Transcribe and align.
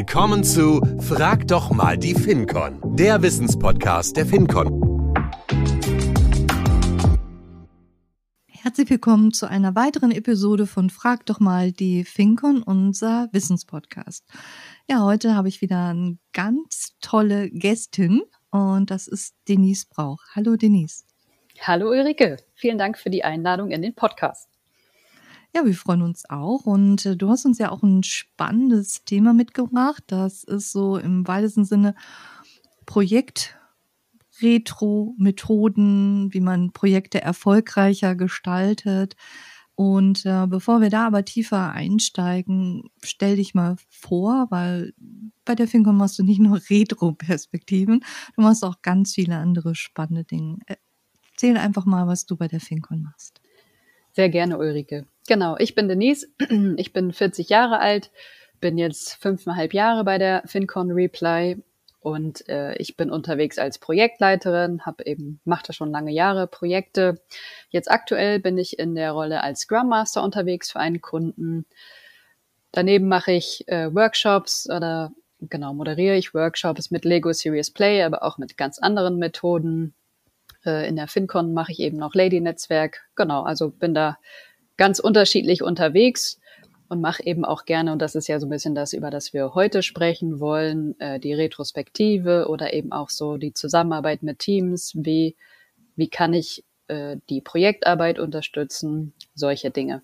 Willkommen 0.00 0.44
zu 0.44 0.80
Frag 0.98 1.46
doch 1.46 1.72
mal 1.72 1.98
die 1.98 2.14
FinCon, 2.14 2.80
der 2.96 3.20
Wissenspodcast 3.20 4.16
der 4.16 4.24
FinCon. 4.24 5.12
Herzlich 8.46 8.88
willkommen 8.88 9.34
zu 9.34 9.46
einer 9.46 9.74
weiteren 9.74 10.10
Episode 10.10 10.66
von 10.66 10.88
Frag 10.88 11.26
doch 11.26 11.38
mal 11.38 11.70
die 11.70 12.04
FinCon, 12.04 12.62
unser 12.62 13.28
Wissenspodcast. 13.32 14.24
Ja, 14.88 15.02
heute 15.02 15.34
habe 15.34 15.48
ich 15.48 15.60
wieder 15.60 15.88
eine 15.88 16.16
ganz 16.32 16.96
tolle 17.02 17.50
Gästin 17.50 18.22
und 18.50 18.90
das 18.90 19.06
ist 19.06 19.34
Denise 19.48 19.84
Brauch. 19.86 20.20
Hallo 20.34 20.56
Denise. 20.56 21.04
Hallo 21.60 21.90
Ulrike, 21.90 22.38
vielen 22.54 22.78
Dank 22.78 22.96
für 22.96 23.10
die 23.10 23.22
Einladung 23.22 23.70
in 23.70 23.82
den 23.82 23.94
Podcast. 23.94 24.49
Ja, 25.54 25.64
wir 25.64 25.74
freuen 25.74 26.02
uns 26.02 26.28
auch. 26.30 26.66
Und 26.66 27.04
äh, 27.06 27.16
du 27.16 27.28
hast 27.28 27.44
uns 27.44 27.58
ja 27.58 27.70
auch 27.70 27.82
ein 27.82 28.02
spannendes 28.02 29.04
Thema 29.04 29.32
mitgebracht. 29.32 30.04
Das 30.06 30.44
ist 30.44 30.70
so 30.72 30.96
im 30.96 31.26
weitesten 31.26 31.64
Sinne 31.64 31.94
Projekt. 32.86 33.56
Retro-Methoden, 34.42 36.32
wie 36.32 36.40
man 36.40 36.72
Projekte 36.72 37.20
erfolgreicher 37.20 38.14
gestaltet. 38.14 39.16
Und 39.74 40.26
äh, 40.26 40.46
bevor 40.46 40.80
wir 40.80 40.90
da 40.90 41.06
aber 41.06 41.24
tiefer 41.24 41.72
einsteigen, 41.72 42.90
stell 43.02 43.36
dich 43.36 43.54
mal 43.54 43.76
vor, 43.88 44.46
weil 44.50 44.92
bei 45.44 45.54
der 45.54 45.68
FinCon 45.68 45.96
machst 45.96 46.18
du 46.18 46.22
nicht 46.22 46.40
nur 46.40 46.60
Retro-Perspektiven, 46.68 48.04
du 48.36 48.42
machst 48.42 48.62
auch 48.64 48.82
ganz 48.82 49.14
viele 49.14 49.36
andere 49.36 49.74
spannende 49.74 50.24
Dinge. 50.24 50.58
Erzähl 51.32 51.56
einfach 51.56 51.86
mal, 51.86 52.06
was 52.06 52.26
du 52.26 52.36
bei 52.36 52.46
der 52.46 52.60
FinCon 52.60 53.02
machst. 53.02 53.39
Sehr 54.12 54.28
gerne, 54.28 54.58
Ulrike. 54.58 55.06
Genau, 55.28 55.56
ich 55.58 55.74
bin 55.74 55.88
Denise, 55.88 56.28
ich 56.76 56.92
bin 56.92 57.12
40 57.12 57.48
Jahre 57.48 57.78
alt, 57.78 58.10
bin 58.60 58.78
jetzt 58.78 59.14
fünfeinhalb 59.14 59.72
Jahre 59.74 60.04
bei 60.04 60.18
der 60.18 60.42
FinCon 60.46 60.90
Reply 60.90 61.62
und 62.00 62.48
äh, 62.48 62.74
ich 62.76 62.96
bin 62.96 63.10
unterwegs 63.10 63.58
als 63.58 63.78
Projektleiterin, 63.78 64.86
habe 64.86 65.04
eben 65.06 65.40
mache 65.44 65.64
da 65.68 65.72
schon 65.72 65.90
lange 65.90 66.12
Jahre 66.12 66.46
Projekte. 66.46 67.20
Jetzt 67.68 67.90
aktuell 67.90 68.40
bin 68.40 68.56
ich 68.58 68.78
in 68.78 68.94
der 68.94 69.12
Rolle 69.12 69.42
als 69.42 69.60
Scrum 69.60 69.88
Master 69.88 70.22
unterwegs 70.22 70.72
für 70.72 70.80
einen 70.80 71.02
Kunden. 71.02 71.66
Daneben 72.72 73.08
mache 73.08 73.32
ich 73.32 73.68
äh, 73.68 73.94
Workshops 73.94 74.68
oder 74.68 75.12
genau 75.40 75.74
moderiere 75.74 76.16
ich 76.16 76.34
Workshops 76.34 76.90
mit 76.90 77.04
Lego 77.04 77.32
Serious 77.32 77.70
Play, 77.70 78.02
aber 78.02 78.22
auch 78.22 78.38
mit 78.38 78.56
ganz 78.56 78.78
anderen 78.78 79.18
Methoden. 79.18 79.94
Äh, 80.64 80.88
in 80.88 80.96
der 80.96 81.08
FinCon 81.08 81.52
mache 81.52 81.72
ich 81.72 81.80
eben 81.80 81.96
noch 81.96 82.14
Lady 82.14 82.40
Netzwerk. 82.40 83.02
Genau, 83.16 83.42
also 83.42 83.70
bin 83.70 83.94
da 83.94 84.18
ganz 84.76 84.98
unterschiedlich 84.98 85.62
unterwegs 85.62 86.40
und 86.88 87.00
mache 87.00 87.24
eben 87.24 87.44
auch 87.44 87.64
gerne, 87.66 87.92
und 87.92 88.02
das 88.02 88.14
ist 88.14 88.28
ja 88.28 88.40
so 88.40 88.46
ein 88.46 88.50
bisschen 88.50 88.74
das, 88.74 88.92
über 88.92 89.10
das 89.10 89.32
wir 89.32 89.54
heute 89.54 89.82
sprechen 89.82 90.40
wollen, 90.40 90.98
äh, 90.98 91.20
die 91.20 91.34
Retrospektive 91.34 92.48
oder 92.48 92.72
eben 92.72 92.90
auch 92.90 93.10
so 93.10 93.36
die 93.36 93.52
Zusammenarbeit 93.52 94.22
mit 94.22 94.40
Teams, 94.40 94.92
wie, 94.96 95.36
wie 95.94 96.08
kann 96.08 96.34
ich 96.34 96.64
äh, 96.88 97.18
die 97.28 97.40
Projektarbeit 97.40 98.18
unterstützen, 98.18 99.12
solche 99.34 99.70
Dinge. 99.70 100.02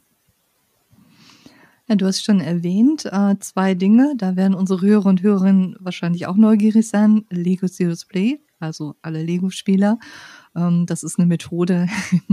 Ja, 1.89 1.97
du 1.97 2.07
hast 2.07 2.23
schon 2.23 2.41
erwähnt, 2.41 3.05
äh, 3.07 3.37
zwei 3.41 3.75
Dinge, 3.75 4.15
da 4.17 4.37
werden 4.37 4.55
unsere 4.55 4.81
Hörer 4.81 5.07
und 5.07 5.23
Hörerinnen 5.23 5.77
wahrscheinlich 5.81 6.27
auch 6.27 6.37
neugierig 6.37 6.89
sein. 6.89 7.25
Lego 7.31 7.67
Serious 7.67 8.05
Play, 8.05 8.39
also 8.59 8.97
alle 9.03 9.23
Lego-Spieler 9.23 9.99
ähm, 10.57 10.87
das 10.87 11.03
ist 11.03 11.19
eine 11.19 11.27
Methode 11.27 11.87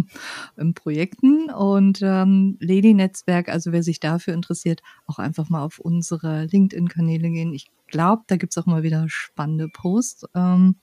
in 0.57 0.73
Projekten 0.73 1.49
und 1.49 1.99
ähm, 2.01 2.57
Lady-Netzwerk, 2.59 3.49
also 3.49 3.71
wer 3.71 3.83
sich 3.83 3.99
dafür 3.99 4.33
interessiert, 4.33 4.81
auch 5.05 5.19
einfach 5.19 5.49
mal 5.49 5.63
auf 5.63 5.79
unsere 5.79 6.45
LinkedIn-Kanäle 6.45 7.29
gehen. 7.29 7.53
Ich 7.53 7.67
glaube, 7.87 8.23
da 8.27 8.37
gibt's 8.37 8.57
auch 8.57 8.65
mal 8.65 8.83
wieder 8.83 9.05
spannende 9.09 9.67
Posts. 9.67 10.25
Ähm, 10.35 10.75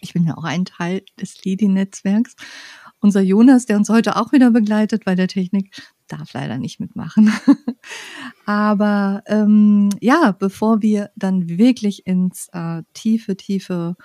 ich 0.00 0.14
bin 0.14 0.24
ja 0.24 0.36
auch 0.36 0.44
ein 0.44 0.64
Teil 0.64 1.02
des 1.20 1.44
Lady-Netzwerks. 1.44 2.34
Unser 3.00 3.20
Jonas, 3.20 3.66
der 3.66 3.76
uns 3.76 3.90
heute 3.90 4.16
auch 4.16 4.32
wieder 4.32 4.50
begleitet 4.50 5.04
bei 5.04 5.14
der 5.14 5.28
Technik, 5.28 5.70
darf 6.08 6.32
leider 6.32 6.56
nicht 6.56 6.80
mitmachen. 6.80 7.30
Aber 8.46 9.22
ähm, 9.26 9.90
ja, 10.00 10.32
bevor 10.32 10.82
wir 10.82 11.10
dann 11.14 11.48
wirklich 11.48 12.06
ins 12.06 12.48
äh, 12.52 12.82
tiefe, 12.94 13.36
tiefe 13.36 13.96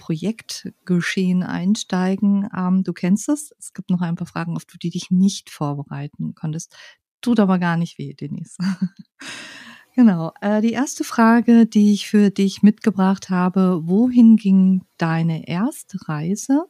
Projektgeschehen 0.00 1.42
einsteigen. 1.42 2.48
Ähm, 2.56 2.82
du 2.84 2.94
kennst 2.94 3.28
es. 3.28 3.54
Es 3.58 3.74
gibt 3.74 3.90
noch 3.90 4.00
ein 4.00 4.16
paar 4.16 4.26
Fragen, 4.26 4.56
auf 4.56 4.64
die 4.64 4.88
dich 4.88 5.10
nicht 5.10 5.50
vorbereiten 5.50 6.34
konntest. 6.34 6.74
Tut 7.20 7.38
aber 7.38 7.58
gar 7.58 7.76
nicht 7.76 7.98
weh, 7.98 8.14
Denise. 8.14 8.56
genau. 9.94 10.32
Äh, 10.40 10.62
die 10.62 10.72
erste 10.72 11.04
Frage, 11.04 11.66
die 11.66 11.92
ich 11.92 12.08
für 12.08 12.30
dich 12.30 12.62
mitgebracht 12.62 13.28
habe, 13.28 13.82
wohin 13.84 14.36
ging 14.36 14.86
deine 14.96 15.46
erste 15.46 15.98
Reise? 16.08 16.64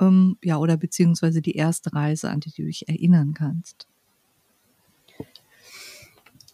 Ähm, 0.00 0.38
ja, 0.42 0.56
oder 0.56 0.78
beziehungsweise 0.78 1.42
die 1.42 1.56
erste 1.56 1.92
Reise, 1.92 2.30
an 2.30 2.40
die 2.40 2.52
du 2.52 2.64
dich 2.64 2.88
erinnern 2.88 3.34
kannst. 3.34 3.86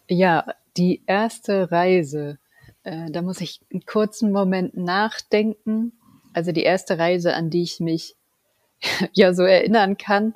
Ja, 0.08 0.46
die 0.76 1.00
erste 1.06 1.70
Reise. 1.70 2.38
Äh, 2.84 3.10
da 3.10 3.22
muss 3.22 3.41
ich 3.41 3.60
einen 3.72 3.84
kurzen 3.84 4.32
Moment 4.32 4.76
nachdenken. 4.76 5.93
Also 6.32 6.53
die 6.53 6.62
erste 6.62 6.98
Reise, 6.98 7.34
an 7.34 7.50
die 7.50 7.62
ich 7.62 7.81
mich 7.81 8.16
ja 9.12 9.34
so 9.34 9.43
erinnern 9.43 9.97
kann, 9.97 10.34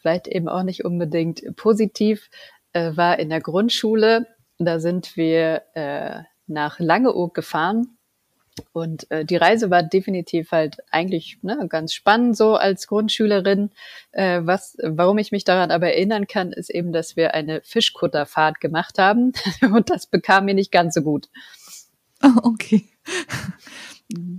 vielleicht 0.00 0.28
eben 0.28 0.48
auch 0.48 0.62
nicht 0.62 0.84
unbedingt 0.84 1.56
positiv, 1.56 2.30
äh, 2.72 2.96
war 2.96 3.18
in 3.18 3.30
der 3.30 3.40
Grundschule. 3.40 4.26
Da 4.58 4.78
sind 4.78 5.16
wir 5.16 5.62
äh, 5.74 6.22
nach 6.46 6.78
Langeoog 6.78 7.34
gefahren 7.34 7.98
und 8.72 9.10
äh, 9.10 9.24
die 9.24 9.36
Reise 9.36 9.70
war 9.70 9.82
definitiv 9.82 10.52
halt 10.52 10.78
eigentlich 10.90 11.38
ne, 11.42 11.66
ganz 11.68 11.94
spannend 11.94 12.36
so 12.36 12.56
als 12.56 12.86
Grundschülerin. 12.86 13.70
Äh, 14.12 14.40
was, 14.44 14.76
warum 14.82 15.18
ich 15.18 15.32
mich 15.32 15.44
daran 15.44 15.70
aber 15.70 15.88
erinnern 15.88 16.26
kann, 16.26 16.52
ist 16.52 16.70
eben, 16.70 16.92
dass 16.92 17.16
wir 17.16 17.34
eine 17.34 17.60
Fischkutterfahrt 17.62 18.60
gemacht 18.60 18.98
haben 18.98 19.32
und 19.62 19.90
das 19.90 20.06
bekam 20.06 20.44
mir 20.44 20.54
nicht 20.54 20.72
ganz 20.72 20.94
so 20.94 21.02
gut. 21.02 21.28
okay. 22.42 22.88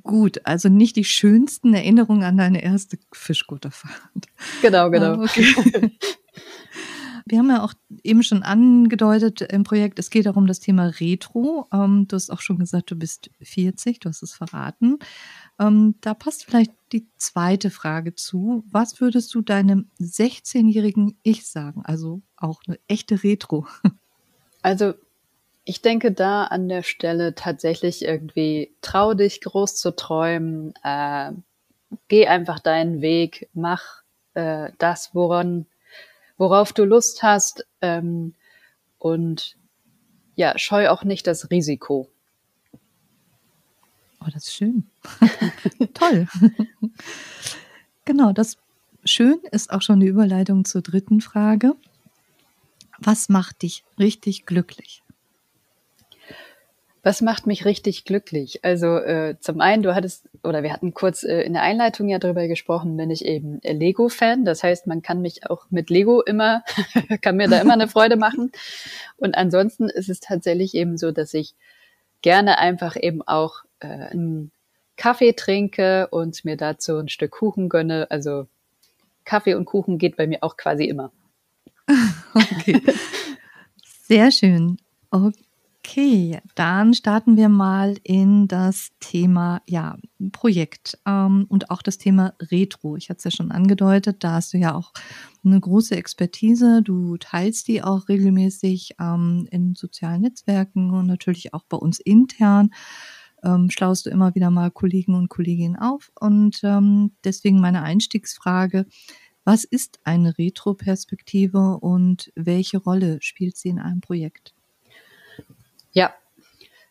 Gut, 0.03 0.45
also 0.45 0.69
nicht 0.69 0.95
die 0.97 1.05
schönsten 1.05 1.73
Erinnerungen 1.73 2.23
an 2.23 2.37
deine 2.37 2.61
erste 2.61 2.97
Fischgutterfahrt. 3.13 4.27
Genau, 4.61 4.89
genau. 4.89 5.13
Ah, 5.13 5.23
okay. 5.23 5.91
Wir 7.25 7.37
haben 7.37 7.49
ja 7.49 7.63
auch 7.63 7.73
eben 8.03 8.23
schon 8.23 8.43
angedeutet 8.43 9.41
im 9.41 9.63
Projekt, 9.63 9.99
es 9.99 10.09
geht 10.09 10.25
darum 10.25 10.47
das 10.47 10.59
Thema 10.59 10.87
Retro. 10.87 11.67
Ähm, 11.71 12.07
du 12.07 12.15
hast 12.15 12.29
auch 12.31 12.41
schon 12.41 12.57
gesagt, 12.57 12.91
du 12.91 12.95
bist 12.95 13.29
40, 13.41 13.99
du 13.99 14.09
hast 14.09 14.23
es 14.23 14.33
verraten. 14.33 14.97
Ähm, 15.59 15.95
da 16.01 16.13
passt 16.13 16.43
vielleicht 16.43 16.71
die 16.91 17.07
zweite 17.17 17.69
Frage 17.69 18.15
zu. 18.15 18.65
Was 18.69 18.99
würdest 18.99 19.33
du 19.33 19.41
deinem 19.41 19.89
16-jährigen 20.01 21.17
Ich 21.23 21.47
sagen? 21.47 21.83
Also 21.85 22.21
auch 22.35 22.61
eine 22.67 22.79
echte 22.87 23.23
Retro. 23.23 23.65
Also 24.63 24.93
ich 25.63 25.81
denke 25.81 26.11
da 26.11 26.45
an 26.45 26.69
der 26.69 26.83
Stelle 26.83 27.35
tatsächlich 27.35 28.03
irgendwie 28.03 28.73
trau 28.81 29.13
dich 29.13 29.41
groß 29.41 29.75
zu 29.75 29.95
träumen, 29.95 30.73
äh, 30.83 31.31
geh 32.07 32.27
einfach 32.27 32.59
deinen 32.59 33.01
Weg, 33.01 33.49
mach 33.53 34.01
äh, 34.33 34.72
das, 34.77 35.13
woran, 35.13 35.66
worauf 36.38 36.73
du 36.73 36.83
Lust 36.83 37.22
hast 37.23 37.66
ähm, 37.81 38.33
und 38.97 39.55
ja, 40.35 40.57
scheu 40.57 40.89
auch 40.89 41.03
nicht 41.03 41.27
das 41.27 41.51
Risiko. 41.51 42.09
Oh, 44.22 44.29
das 44.33 44.47
ist 44.47 44.55
schön. 44.55 44.88
Toll. 45.93 46.28
genau, 48.05 48.31
das 48.31 48.57
schön 49.03 49.40
ist 49.52 49.72
auch 49.72 49.81
schon 49.81 49.99
die 49.99 50.08
Überleitung 50.08 50.66
zur 50.66 50.81
dritten 50.81 51.22
Frage. 51.22 51.75
Was 52.99 53.29
macht 53.29 53.63
dich 53.63 53.84
richtig 53.99 54.46
glücklich? 54.46 55.03
Was 57.03 57.21
macht 57.21 57.47
mich 57.47 57.65
richtig 57.65 58.05
glücklich? 58.05 58.63
Also 58.63 58.97
äh, 58.97 59.35
zum 59.39 59.59
einen, 59.59 59.81
du 59.81 59.95
hattest, 59.95 60.29
oder 60.43 60.61
wir 60.61 60.71
hatten 60.71 60.93
kurz 60.93 61.23
äh, 61.23 61.41
in 61.41 61.53
der 61.53 61.63
Einleitung 61.63 62.07
ja 62.07 62.19
darüber 62.19 62.47
gesprochen, 62.47 62.95
bin 62.95 63.09
ich 63.09 63.25
eben 63.25 63.59
Lego-Fan. 63.63 64.45
Das 64.45 64.61
heißt, 64.61 64.85
man 64.85 65.01
kann 65.01 65.21
mich 65.21 65.49
auch 65.49 65.65
mit 65.71 65.89
Lego 65.89 66.21
immer, 66.21 66.63
kann 67.21 67.37
mir 67.37 67.47
da 67.47 67.59
immer 67.59 67.73
eine 67.73 67.87
Freude 67.87 68.17
machen. 68.17 68.51
Und 69.17 69.35
ansonsten 69.35 69.89
ist 69.89 70.09
es 70.09 70.19
tatsächlich 70.19 70.75
eben 70.75 70.97
so, 70.97 71.11
dass 71.11 71.33
ich 71.33 71.55
gerne 72.21 72.59
einfach 72.59 72.95
eben 72.95 73.23
auch 73.23 73.63
äh, 73.79 73.87
einen 73.87 74.51
Kaffee 74.95 75.33
trinke 75.33 76.07
und 76.11 76.45
mir 76.45 76.55
dazu 76.55 76.97
ein 76.97 77.09
Stück 77.09 77.31
Kuchen 77.31 77.67
gönne. 77.67 78.05
Also 78.11 78.45
Kaffee 79.25 79.55
und 79.55 79.65
Kuchen 79.65 79.97
geht 79.97 80.17
bei 80.17 80.27
mir 80.27 80.43
auch 80.43 80.55
quasi 80.55 80.85
immer. 80.85 81.11
okay. 82.35 82.79
Sehr 84.03 84.29
schön. 84.31 84.77
Okay. 85.09 85.50
Okay, 85.83 86.39
dann 86.53 86.93
starten 86.93 87.37
wir 87.37 87.49
mal 87.49 87.97
in 88.03 88.47
das 88.47 88.91
Thema 88.99 89.61
ja, 89.67 89.97
Projekt 90.31 90.99
ähm, 91.07 91.47
und 91.49 91.72
auch 91.72 91.81
das 91.81 91.97
Thema 91.97 92.35
Retro. 92.39 92.97
Ich 92.97 93.09
hatte 93.09 93.17
es 93.17 93.23
ja 93.23 93.31
schon 93.31 93.51
angedeutet, 93.51 94.23
da 94.23 94.33
hast 94.33 94.53
du 94.53 94.59
ja 94.59 94.75
auch 94.75 94.93
eine 95.43 95.59
große 95.59 95.95
Expertise. 95.95 96.81
Du 96.83 97.17
teilst 97.17 97.67
die 97.67 97.81
auch 97.81 98.09
regelmäßig 98.09 98.95
ähm, 98.99 99.47
in 99.49 99.73
sozialen 99.73 100.22
Netzwerken 100.22 100.91
und 100.91 101.07
natürlich 101.07 101.53
auch 101.55 101.63
bei 101.63 101.78
uns 101.78 101.99
intern. 101.99 102.69
Ähm, 103.43 103.72
schlaust 103.72 104.05
du 104.05 104.11
immer 104.11 104.35
wieder 104.35 104.51
mal 104.51 104.69
Kollegen 104.69 105.16
und 105.16 105.29
Kolleginnen 105.29 105.77
auf. 105.77 106.11
Und 106.19 106.61
ähm, 106.63 107.13
deswegen 107.23 107.59
meine 107.59 107.81
Einstiegsfrage, 107.81 108.85
was 109.45 109.63
ist 109.63 109.99
eine 110.03 110.37
Retro-Perspektive 110.37 111.79
und 111.79 112.31
welche 112.35 112.77
Rolle 112.77 113.17
spielt 113.22 113.57
sie 113.57 113.69
in 113.69 113.79
einem 113.79 114.01
Projekt? 114.01 114.53
Ja, 115.91 116.14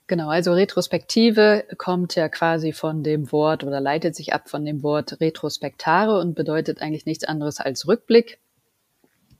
genau. 0.06 0.28
Also 0.28 0.52
Retrospektive 0.52 1.64
kommt 1.78 2.14
ja 2.14 2.28
quasi 2.28 2.72
von 2.72 3.02
dem 3.02 3.32
Wort 3.32 3.64
oder 3.64 3.80
leitet 3.80 4.14
sich 4.14 4.32
ab 4.32 4.48
von 4.48 4.64
dem 4.64 4.82
Wort 4.82 5.20
Retrospektare 5.20 6.18
und 6.18 6.34
bedeutet 6.34 6.82
eigentlich 6.82 7.06
nichts 7.06 7.24
anderes 7.24 7.60
als 7.60 7.88
Rückblick. 7.88 8.38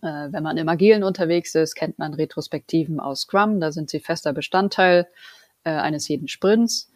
Äh, 0.02 0.32
wenn 0.32 0.42
man 0.42 0.56
im 0.56 0.68
Agilen 0.68 1.04
unterwegs 1.04 1.54
ist, 1.54 1.74
kennt 1.74 1.98
man 1.98 2.14
Retrospektiven 2.14 3.00
aus 3.00 3.22
Scrum. 3.22 3.60
Da 3.60 3.72
sind 3.72 3.90
sie 3.90 4.00
fester 4.00 4.32
Bestandteil 4.32 5.06
äh, 5.64 5.70
eines 5.70 6.08
jeden 6.08 6.28
Sprints. 6.28 6.90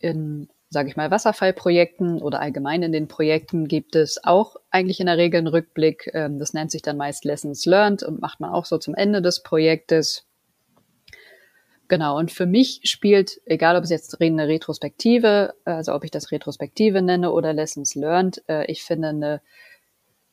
In, 0.00 0.48
sage 0.68 0.88
ich 0.88 0.96
mal, 0.96 1.10
Wasserfallprojekten 1.10 2.20
oder 2.20 2.40
allgemein 2.40 2.82
in 2.82 2.92
den 2.92 3.06
Projekten 3.06 3.68
gibt 3.68 3.94
es 3.94 4.24
auch 4.24 4.56
eigentlich 4.70 4.98
in 4.98 5.06
der 5.06 5.18
Regel 5.18 5.38
einen 5.38 5.46
Rückblick. 5.46 6.10
Ähm, 6.14 6.40
das 6.40 6.52
nennt 6.52 6.72
sich 6.72 6.82
dann 6.82 6.96
meist 6.96 7.24
Lessons 7.24 7.64
Learned 7.64 8.02
und 8.02 8.20
macht 8.20 8.40
man 8.40 8.50
auch 8.50 8.64
so 8.64 8.78
zum 8.78 8.94
Ende 8.94 9.22
des 9.22 9.42
Projektes. 9.42 10.26
Genau, 11.92 12.16
und 12.16 12.32
für 12.32 12.46
mich 12.46 12.80
spielt, 12.84 13.42
egal 13.44 13.76
ob 13.76 13.84
es 13.84 13.90
jetzt 13.90 14.18
eine 14.18 14.48
Retrospektive, 14.48 15.52
also 15.66 15.92
ob 15.92 16.04
ich 16.04 16.10
das 16.10 16.32
Retrospektive 16.32 17.02
nenne 17.02 17.30
oder 17.32 17.52
Lessons 17.52 17.94
Learned, 17.94 18.42
äh, 18.48 18.64
ich 18.72 18.82
finde, 18.82 19.08
eine, 19.08 19.42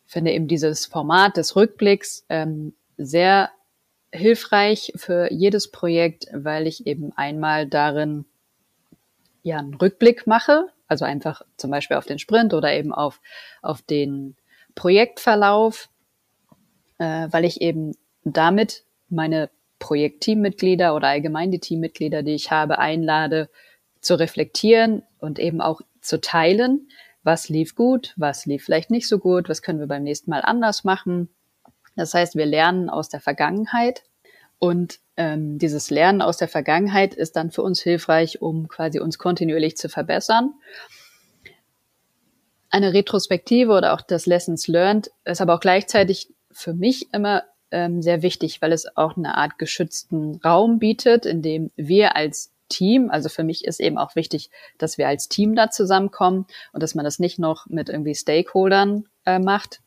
finde 0.06 0.32
eben 0.32 0.48
dieses 0.48 0.86
Format 0.86 1.36
des 1.36 1.58
Rückblicks 1.58 2.24
ähm, 2.30 2.76
sehr 2.96 3.50
hilfreich 4.10 4.94
für 4.96 5.34
jedes 5.34 5.70
Projekt, 5.70 6.28
weil 6.32 6.66
ich 6.66 6.88
eben 6.88 7.12
einmal 7.18 7.68
darin 7.68 8.24
ja 9.44 9.58
einen 9.58 9.74
Rückblick 9.74 10.28
mache, 10.28 10.68
also 10.88 11.04
einfach 11.04 11.42
zum 11.58 11.72
Beispiel 11.72 11.98
auf 11.98 12.06
den 12.06 12.20
Sprint 12.20 12.54
oder 12.54 12.72
eben 12.72 12.94
auf, 12.94 13.20
auf 13.62 13.82
den 13.82 14.38
Projektverlauf, 14.76 15.90
äh, 17.00 17.28
weil 17.30 17.44
ich 17.44 17.60
eben 17.60 17.98
damit 18.24 18.86
meine 19.10 19.50
Projektteammitglieder 19.80 20.96
oder 20.96 21.08
allgemein 21.08 21.52
die 21.52 21.60
Teammitglieder, 21.60 22.24
die 22.24 22.36
ich 22.36 22.52
habe, 22.52 22.80
einlade, 22.80 23.50
zu 24.02 24.16
reflektieren 24.16 25.04
und 25.20 25.40
eben 25.40 25.62
auch 25.62 25.82
zu 26.02 26.22
teilen, 26.22 26.90
was 27.24 27.50
lief 27.50 27.76
gut, 27.76 28.14
was 28.18 28.46
lief 28.46 28.64
vielleicht 28.64 28.92
nicht 28.92 29.08
so 29.08 29.20
gut, 29.20 29.50
was 29.50 29.62
können 29.62 29.80
wir 29.80 29.88
beim 29.88 30.04
nächsten 30.04 30.30
Mal 30.30 30.42
anders 30.42 30.84
machen. 30.84 31.30
Das 31.96 32.14
heißt, 32.14 32.36
wir 32.36 32.46
lernen 32.46 32.90
aus 32.90 33.10
der 33.10 33.20
Vergangenheit 33.20 34.04
und 34.58 35.00
ähm, 35.18 35.58
dieses 35.58 35.90
Lernen 35.90 36.22
aus 36.22 36.38
der 36.38 36.48
Vergangenheit 36.48 37.14
ist 37.14 37.36
dann 37.36 37.52
für 37.52 37.62
uns 37.62 37.82
hilfreich, 37.82 38.42
um 38.42 38.68
quasi 38.68 39.00
uns 39.00 39.18
kontinuierlich 39.18 39.78
zu 39.78 39.90
verbessern. 39.90 40.54
Eine 42.70 42.94
Retrospektive 42.94 43.72
oder 43.72 43.94
auch 43.94 44.02
das 44.02 44.26
Lessons 44.26 44.68
Learned 44.68 45.12
ist 45.26 45.42
aber 45.42 45.56
auch 45.56 45.60
gleichzeitig 45.60 46.34
für 46.52 46.74
mich 46.74 47.12
immer 47.14 47.44
ähm, 47.72 48.02
sehr 48.02 48.22
wichtig, 48.22 48.62
weil 48.62 48.72
es 48.72 48.96
auch 48.98 49.18
eine 49.18 49.36
Art 49.36 49.58
geschützten 49.58 50.40
Raum 50.44 50.80
bietet, 50.80 51.26
in 51.26 51.42
dem 51.42 51.72
wir 51.76 52.16
als 52.16 52.52
Team, 52.70 53.10
also 53.10 53.30
für 53.30 53.44
mich 53.44 53.66
ist 53.66 53.80
eben 53.80 53.98
auch 53.98 54.16
wichtig, 54.16 54.50
dass 54.78 54.98
wir 54.98 55.08
als 55.08 55.28
Team 55.28 55.56
da 55.56 55.72
zusammenkommen 55.72 56.46
und 56.72 56.84
dass 56.84 56.96
man 56.96 57.04
das 57.04 57.20
nicht 57.20 57.40
noch 57.40 57.66
mit 57.68 57.90
irgendwie 57.90 58.16
Stakeholdern 58.16 59.06
äh, 59.26 59.40
macht, 59.40 59.82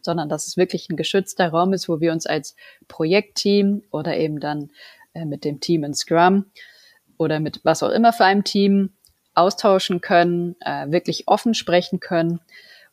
sondern 0.00 0.28
dass 0.28 0.46
es 0.46 0.56
wirklich 0.56 0.88
ein 0.88 0.96
geschützter 0.96 1.48
Raum 1.50 1.72
ist, 1.72 1.88
wo 1.88 2.00
wir 2.00 2.12
uns 2.12 2.26
als 2.26 2.56
Projektteam 2.88 3.82
oder 3.90 4.16
eben 4.16 4.40
dann 4.40 4.70
äh, 5.12 5.24
mit 5.24 5.44
dem 5.44 5.60
Team 5.60 5.84
in 5.84 5.94
Scrum 5.94 6.46
oder 7.18 7.38
mit 7.40 7.60
was 7.64 7.82
auch 7.82 7.90
immer 7.90 8.12
für 8.12 8.24
einem 8.24 8.44
Team 8.44 8.90
austauschen 9.34 10.00
können, 10.00 10.56
äh, 10.60 10.90
wirklich 10.90 11.28
offen 11.28 11.52
sprechen 11.52 12.00
können 12.00 12.40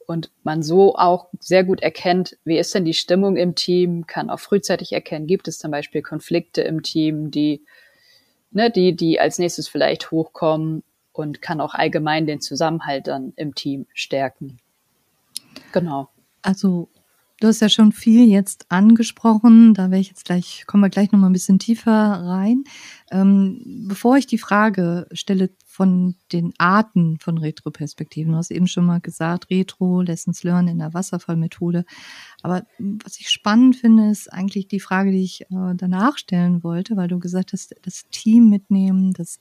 und 0.07 0.31
man 0.43 0.63
so 0.63 0.95
auch 0.95 1.27
sehr 1.39 1.63
gut 1.63 1.81
erkennt, 1.81 2.37
wie 2.43 2.57
ist 2.57 2.73
denn 2.73 2.85
die 2.85 2.93
Stimmung 2.93 3.37
im 3.37 3.55
Team, 3.55 4.07
kann 4.07 4.29
auch 4.29 4.39
frühzeitig 4.39 4.93
erkennen, 4.93 5.27
gibt 5.27 5.47
es 5.47 5.59
zum 5.59 5.71
Beispiel 5.71 6.01
Konflikte 6.01 6.61
im 6.61 6.83
Team, 6.83 7.31
die, 7.31 7.63
ne, 8.51 8.71
die, 8.71 8.95
die 8.95 9.19
als 9.19 9.39
nächstes 9.39 9.67
vielleicht 9.67 10.11
hochkommen 10.11 10.83
und 11.11 11.41
kann 11.41 11.61
auch 11.61 11.73
allgemein 11.73 12.25
den 12.25 12.41
Zusammenhalt 12.41 13.07
dann 13.07 13.33
im 13.35 13.55
Team 13.55 13.85
stärken. 13.93 14.59
Genau. 15.71 16.09
Also 16.41 16.89
Du 17.43 17.49
hast 17.49 17.59
ja 17.59 17.67
schon 17.67 17.91
viel 17.91 18.29
jetzt 18.29 18.67
angesprochen, 18.69 19.73
da 19.73 19.91
werde 19.91 19.99
ich 19.99 20.07
jetzt 20.07 20.23
gleich, 20.23 20.63
kommen 20.65 20.81
wir 20.81 20.89
gleich 20.89 21.11
nochmal 21.11 21.29
ein 21.29 21.33
bisschen 21.33 21.59
tiefer 21.59 21.91
rein. 21.91 22.63
Ähm, 23.11 23.85
bevor 23.89 24.15
ich 24.15 24.27
die 24.27 24.37
Frage 24.37 25.07
stelle 25.11 25.49
von 25.73 26.13
den 26.31 26.53
Arten 26.59 27.17
von 27.17 27.39
Retroperspektiven, 27.39 28.33
du 28.33 28.37
hast 28.37 28.51
eben 28.51 28.67
schon 28.67 28.85
mal 28.85 29.01
gesagt, 29.01 29.49
Retro, 29.49 30.03
Lessons 30.03 30.43
Learned 30.43 30.69
in 30.69 30.77
der 30.77 30.93
Wasserfallmethode. 30.93 31.83
Aber 32.43 32.61
was 32.77 33.19
ich 33.19 33.31
spannend 33.31 33.77
finde, 33.77 34.11
ist 34.11 34.31
eigentlich 34.31 34.67
die 34.67 34.79
Frage, 34.79 35.09
die 35.09 35.23
ich 35.23 35.41
äh, 35.41 35.73
danach 35.73 36.19
stellen 36.19 36.63
wollte, 36.63 36.95
weil 36.95 37.07
du 37.07 37.17
gesagt 37.17 37.53
hast, 37.53 37.73
das 37.81 38.03
Team 38.11 38.51
mitnehmen, 38.51 39.13
das 39.13 39.39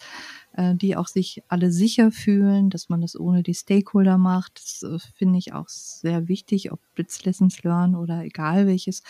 äh, 0.54 0.74
die 0.74 0.96
auch 0.96 1.06
sich 1.06 1.42
alle 1.48 1.70
sicher 1.70 2.10
fühlen, 2.10 2.70
dass 2.70 2.88
man 2.88 3.02
das 3.02 3.18
ohne 3.18 3.42
die 3.42 3.52
Stakeholder 3.52 4.16
macht. 4.16 4.58
Das 4.58 4.90
äh, 4.90 4.98
finde 5.14 5.38
ich 5.38 5.52
auch 5.52 5.68
sehr 5.68 6.28
wichtig, 6.28 6.72
ob 6.72 6.80
Blitz 6.94 7.22
Lessons 7.26 7.62
Learn 7.62 7.94
oder 7.94 8.24
egal 8.24 8.66
welches 8.66 9.02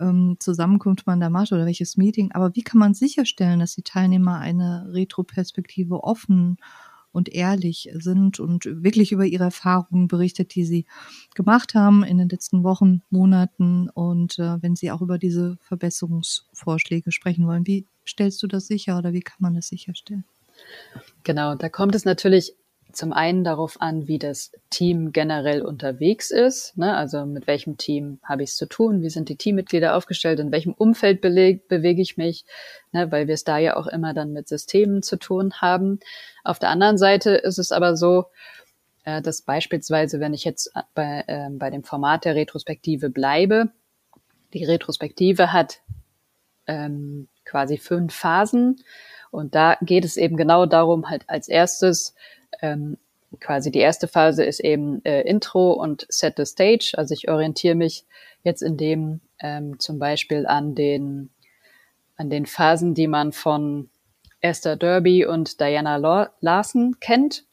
ähm, 0.00 0.36
Zusammenkunft 0.38 1.06
man 1.06 1.20
da 1.20 1.30
macht 1.30 1.52
oder 1.52 1.66
welches 1.66 1.96
Meeting. 1.96 2.32
Aber 2.32 2.54
wie 2.54 2.62
kann 2.62 2.78
man 2.78 2.94
sicherstellen, 2.94 3.60
dass 3.60 3.74
die 3.74 3.82
Teilnehmer 3.82 4.38
eine 4.38 4.86
Retroperspektive 4.92 6.02
offen 6.02 6.58
und 7.14 7.28
ehrlich 7.28 7.88
sind 7.94 8.40
und 8.40 8.64
wirklich 8.64 9.12
über 9.12 9.24
ihre 9.24 9.44
Erfahrungen 9.44 10.08
berichtet, 10.08 10.54
die 10.54 10.64
sie 10.64 10.84
gemacht 11.34 11.74
haben 11.74 12.02
in 12.02 12.18
den 12.18 12.28
letzten 12.28 12.64
Wochen, 12.64 13.02
Monaten 13.08 13.88
und 13.88 14.38
äh, 14.40 14.60
wenn 14.60 14.74
sie 14.74 14.90
auch 14.90 15.00
über 15.00 15.16
diese 15.16 15.56
Verbesserungsvorschläge 15.60 17.12
sprechen 17.12 17.46
wollen. 17.46 17.66
Wie 17.66 17.86
stellst 18.06 18.42
du 18.42 18.48
das 18.48 18.66
sicher 18.66 18.98
oder 18.98 19.12
wie 19.12 19.20
kann 19.20 19.38
man 19.38 19.54
das 19.54 19.68
sicherstellen? 19.68 20.24
Genau, 21.22 21.54
da 21.54 21.68
kommt 21.68 21.94
es 21.94 22.04
natürlich 22.04 22.54
zum 22.94 23.12
einen 23.12 23.44
darauf 23.44 23.80
an, 23.80 24.08
wie 24.08 24.18
das 24.18 24.52
Team 24.70 25.12
generell 25.12 25.62
unterwegs 25.62 26.30
ist. 26.30 26.76
Ne? 26.76 26.96
Also 26.96 27.26
mit 27.26 27.46
welchem 27.46 27.76
Team 27.76 28.18
habe 28.22 28.42
ich 28.42 28.50
es 28.50 28.56
zu 28.56 28.66
tun? 28.66 29.02
Wie 29.02 29.10
sind 29.10 29.28
die 29.28 29.36
Teammitglieder 29.36 29.96
aufgestellt? 29.96 30.40
In 30.40 30.52
welchem 30.52 30.72
Umfeld 30.72 31.20
bewege 31.20 32.02
ich 32.02 32.16
mich? 32.16 32.44
Ne? 32.92 33.10
Weil 33.12 33.26
wir 33.26 33.34
es 33.34 33.44
da 33.44 33.58
ja 33.58 33.76
auch 33.76 33.86
immer 33.86 34.14
dann 34.14 34.32
mit 34.32 34.48
Systemen 34.48 35.02
zu 35.02 35.16
tun 35.16 35.54
haben. 35.60 36.00
Auf 36.42 36.58
der 36.58 36.70
anderen 36.70 36.98
Seite 36.98 37.30
ist 37.30 37.58
es 37.58 37.72
aber 37.72 37.96
so, 37.96 38.26
äh, 39.04 39.20
dass 39.20 39.42
beispielsweise, 39.42 40.20
wenn 40.20 40.34
ich 40.34 40.44
jetzt 40.44 40.72
bei, 40.94 41.24
äh, 41.26 41.50
bei 41.50 41.70
dem 41.70 41.84
Format 41.84 42.24
der 42.24 42.34
Retrospektive 42.34 43.10
bleibe, 43.10 43.70
die 44.52 44.64
Retrospektive 44.64 45.52
hat 45.52 45.80
ähm, 46.66 47.28
quasi 47.44 47.76
fünf 47.76 48.14
Phasen 48.14 48.76
und 49.34 49.56
da 49.56 49.76
geht 49.82 50.04
es 50.04 50.16
eben 50.16 50.36
genau 50.36 50.64
darum, 50.64 51.10
halt 51.10 51.28
als 51.28 51.48
erstes 51.48 52.14
ähm, 52.62 52.98
quasi 53.40 53.70
die 53.70 53.80
erste 53.80 54.08
Phase 54.08 54.44
ist 54.44 54.60
eben 54.60 55.04
äh, 55.04 55.22
Intro 55.22 55.72
und 55.72 56.06
Set 56.08 56.34
the 56.36 56.46
Stage. 56.46 56.92
Also 56.96 57.14
ich 57.14 57.28
orientiere 57.28 57.74
mich 57.74 58.04
jetzt 58.42 58.62
in 58.62 58.76
dem 58.76 59.20
ähm, 59.40 59.78
zum 59.78 59.98
Beispiel 59.98 60.46
an 60.46 60.74
den 60.74 61.30
an 62.16 62.30
den 62.30 62.46
Phasen, 62.46 62.94
die 62.94 63.08
man 63.08 63.32
von 63.32 63.90
Esther 64.40 64.76
Derby 64.76 65.26
und 65.26 65.60
Diana 65.60 65.96
Larsen 66.40 67.00
kennt. 67.00 67.44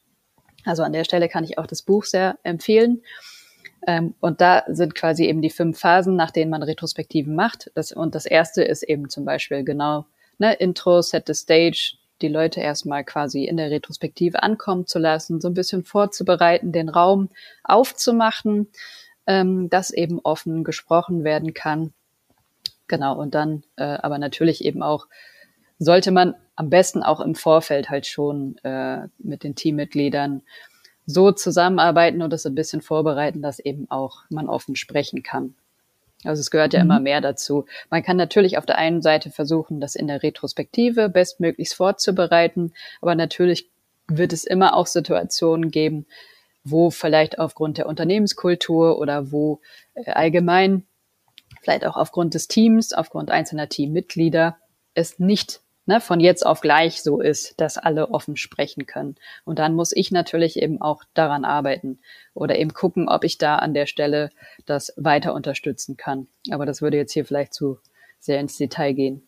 Also 0.65 0.83
an 0.83 0.93
der 0.93 1.03
Stelle 1.03 1.29
kann 1.29 1.43
ich 1.43 1.57
auch 1.57 1.65
das 1.65 1.81
Buch 1.81 2.03
sehr 2.03 2.37
empfehlen. 2.43 3.01
Ähm, 3.87 4.13
und 4.19 4.41
da 4.41 4.63
sind 4.67 4.93
quasi 4.93 5.25
eben 5.25 5.41
die 5.41 5.49
fünf 5.49 5.79
Phasen, 5.79 6.15
nach 6.15 6.31
denen 6.31 6.51
man 6.51 6.61
Retrospektiven 6.61 7.33
macht. 7.33 7.71
Das, 7.73 7.91
und 7.91 8.13
das 8.13 8.25
erste 8.25 8.63
ist 8.63 8.83
eben 8.83 9.09
zum 9.09 9.25
Beispiel 9.25 9.63
genau 9.63 10.05
ne, 10.37 10.53
Intro, 10.53 11.01
Set 11.01 11.23
the 11.27 11.33
Stage, 11.33 11.95
die 12.21 12.27
Leute 12.27 12.59
erstmal 12.59 13.03
quasi 13.03 13.45
in 13.45 13.57
der 13.57 13.71
Retrospektive 13.71 14.43
ankommen 14.43 14.87
zu 14.87 14.99
lassen, 14.99 15.41
so 15.41 15.47
ein 15.47 15.53
bisschen 15.53 15.83
vorzubereiten, 15.83 16.71
den 16.71 16.89
Raum 16.89 17.29
aufzumachen, 17.63 18.67
ähm, 19.27 19.69
dass 19.69 19.91
eben 19.91 20.19
offen 20.19 20.63
gesprochen 20.63 21.23
werden 21.23 21.53
kann. 21.53 21.93
Genau, 22.87 23.17
und 23.17 23.35
dann 23.35 23.63
äh, 23.77 23.83
aber 23.83 24.17
natürlich 24.17 24.65
eben 24.65 24.83
auch, 24.83 25.07
sollte 25.79 26.11
man 26.11 26.35
am 26.55 26.69
besten 26.69 27.03
auch 27.03 27.21
im 27.21 27.35
Vorfeld 27.35 27.89
halt 27.89 28.05
schon 28.05 28.57
äh, 28.63 29.07
mit 29.17 29.43
den 29.43 29.55
Teammitgliedern 29.55 30.43
so 31.05 31.31
zusammenarbeiten 31.31 32.21
und 32.21 32.31
das 32.31 32.45
ein 32.45 32.55
bisschen 32.55 32.81
vorbereiten, 32.81 33.41
dass 33.41 33.59
eben 33.59 33.89
auch 33.89 34.23
man 34.29 34.47
offen 34.47 34.75
sprechen 34.75 35.23
kann. 35.23 35.55
Also 36.23 36.39
es 36.39 36.51
gehört 36.51 36.73
ja 36.73 36.79
mhm. 36.79 36.85
immer 36.85 36.99
mehr 36.99 37.21
dazu. 37.21 37.65
Man 37.89 38.03
kann 38.03 38.17
natürlich 38.17 38.57
auf 38.57 38.65
der 38.65 38.77
einen 38.77 39.01
Seite 39.01 39.31
versuchen, 39.31 39.79
das 39.79 39.95
in 39.95 40.07
der 40.07 40.23
Retrospektive 40.23 41.09
bestmöglichst 41.09 41.73
vorzubereiten, 41.73 42.73
aber 43.01 43.15
natürlich 43.15 43.69
wird 44.07 44.33
es 44.33 44.43
immer 44.43 44.75
auch 44.75 44.87
Situationen 44.87 45.71
geben, 45.71 46.05
wo 46.63 46.89
vielleicht 46.91 47.39
aufgrund 47.39 47.77
der 47.77 47.87
Unternehmenskultur 47.87 48.99
oder 48.99 49.31
wo 49.31 49.61
äh, 49.93 50.11
allgemein, 50.11 50.85
vielleicht 51.61 51.85
auch 51.85 51.97
aufgrund 51.97 52.33
des 52.33 52.47
Teams, 52.47 52.93
aufgrund 52.93 53.31
einzelner 53.31 53.69
Teammitglieder, 53.69 54.57
es 54.93 55.19
nicht 55.19 55.61
ne, 55.91 56.01
von 56.01 56.19
jetzt 56.19 56.45
auf 56.45 56.61
gleich 56.61 57.01
so 57.01 57.19
ist, 57.19 57.59
dass 57.59 57.77
alle 57.77 58.11
offen 58.11 58.37
sprechen 58.37 58.85
können. 58.85 59.15
Und 59.43 59.59
dann 59.59 59.75
muss 59.75 59.91
ich 59.91 60.11
natürlich 60.11 60.57
eben 60.57 60.81
auch 60.81 61.03
daran 61.13 61.43
arbeiten 61.43 61.99
oder 62.33 62.57
eben 62.57 62.73
gucken, 62.73 63.09
ob 63.09 63.23
ich 63.23 63.37
da 63.37 63.57
an 63.57 63.73
der 63.73 63.85
Stelle 63.85 64.29
das 64.65 64.93
weiter 64.95 65.33
unterstützen 65.33 65.97
kann. 65.97 66.27
Aber 66.49 66.65
das 66.65 66.81
würde 66.81 66.97
jetzt 66.97 67.11
hier 67.11 67.25
vielleicht 67.25 67.53
zu 67.53 67.77
sehr 68.19 68.39
ins 68.39 68.57
Detail 68.57 68.93
gehen. 68.93 69.21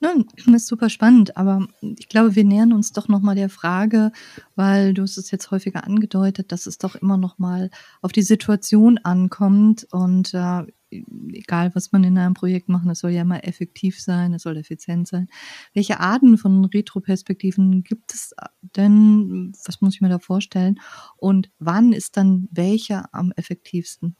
Ja, 0.00 0.12
ist 0.54 0.66
super 0.66 0.90
spannend, 0.90 1.38
aber 1.38 1.66
ich 1.80 2.10
glaube, 2.10 2.36
wir 2.36 2.44
nähern 2.44 2.74
uns 2.74 2.92
doch 2.92 3.08
nochmal 3.08 3.34
der 3.34 3.48
Frage, 3.48 4.12
weil 4.54 4.92
du 4.92 5.02
hast 5.02 5.16
es 5.16 5.30
jetzt 5.30 5.50
häufiger 5.50 5.84
angedeutet, 5.84 6.52
dass 6.52 6.66
es 6.66 6.76
doch 6.76 6.96
immer 6.96 7.16
nochmal 7.16 7.70
auf 8.02 8.12
die 8.12 8.22
Situation 8.22 8.98
ankommt 8.98 9.86
und 9.90 10.34
äh, 10.34 10.66
egal, 10.90 11.74
was 11.74 11.92
man 11.92 12.04
in 12.04 12.18
einem 12.18 12.34
Projekt 12.34 12.68
macht, 12.68 12.86
es 12.88 13.00
soll 13.00 13.10
ja 13.10 13.22
immer 13.22 13.44
effektiv 13.44 14.00
sein, 14.00 14.34
es 14.34 14.42
soll 14.42 14.56
effizient 14.56 15.08
sein. 15.08 15.28
Welche 15.74 16.00
Arten 16.00 16.38
von 16.38 16.64
Retroperspektiven 16.64 17.82
gibt 17.82 18.12
es 18.12 18.34
denn? 18.76 19.52
Was 19.64 19.80
muss 19.80 19.94
ich 19.94 20.00
mir 20.00 20.08
da 20.08 20.18
vorstellen? 20.18 20.80
Und 21.16 21.50
wann 21.58 21.92
ist 21.92 22.16
dann 22.16 22.48
welche 22.50 23.04
am 23.12 23.32
effektivsten? 23.36 24.16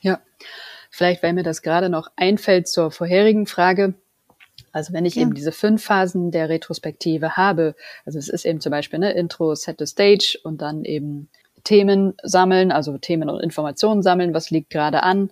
Ja, 0.00 0.20
vielleicht, 0.90 1.22
weil 1.22 1.32
mir 1.32 1.42
das 1.42 1.62
gerade 1.62 1.88
noch 1.88 2.10
einfällt 2.16 2.68
zur 2.68 2.90
vorherigen 2.90 3.46
Frage 3.46 3.94
also 4.72 4.92
wenn 4.92 5.06
ich 5.06 5.14
ja. 5.14 5.22
eben 5.22 5.34
diese 5.34 5.52
fünf 5.52 5.84
Phasen 5.84 6.30
der 6.30 6.50
Retrospektive 6.50 7.36
habe, 7.36 7.74
also 8.04 8.18
es 8.18 8.28
ist 8.28 8.44
eben 8.44 8.60
zum 8.60 8.70
Beispiel 8.70 8.98
ne, 8.98 9.12
Intro, 9.12 9.54
Set 9.54 9.76
the 9.78 9.86
Stage 9.86 10.38
und 10.42 10.60
dann 10.60 10.84
eben 10.84 11.30
Themen 11.64 12.14
sammeln, 12.22 12.70
also 12.70 12.98
Themen 12.98 13.28
und 13.28 13.40
Informationen 13.40 14.02
sammeln, 14.02 14.34
was 14.34 14.50
liegt 14.50 14.70
gerade 14.70 15.02
an, 15.02 15.30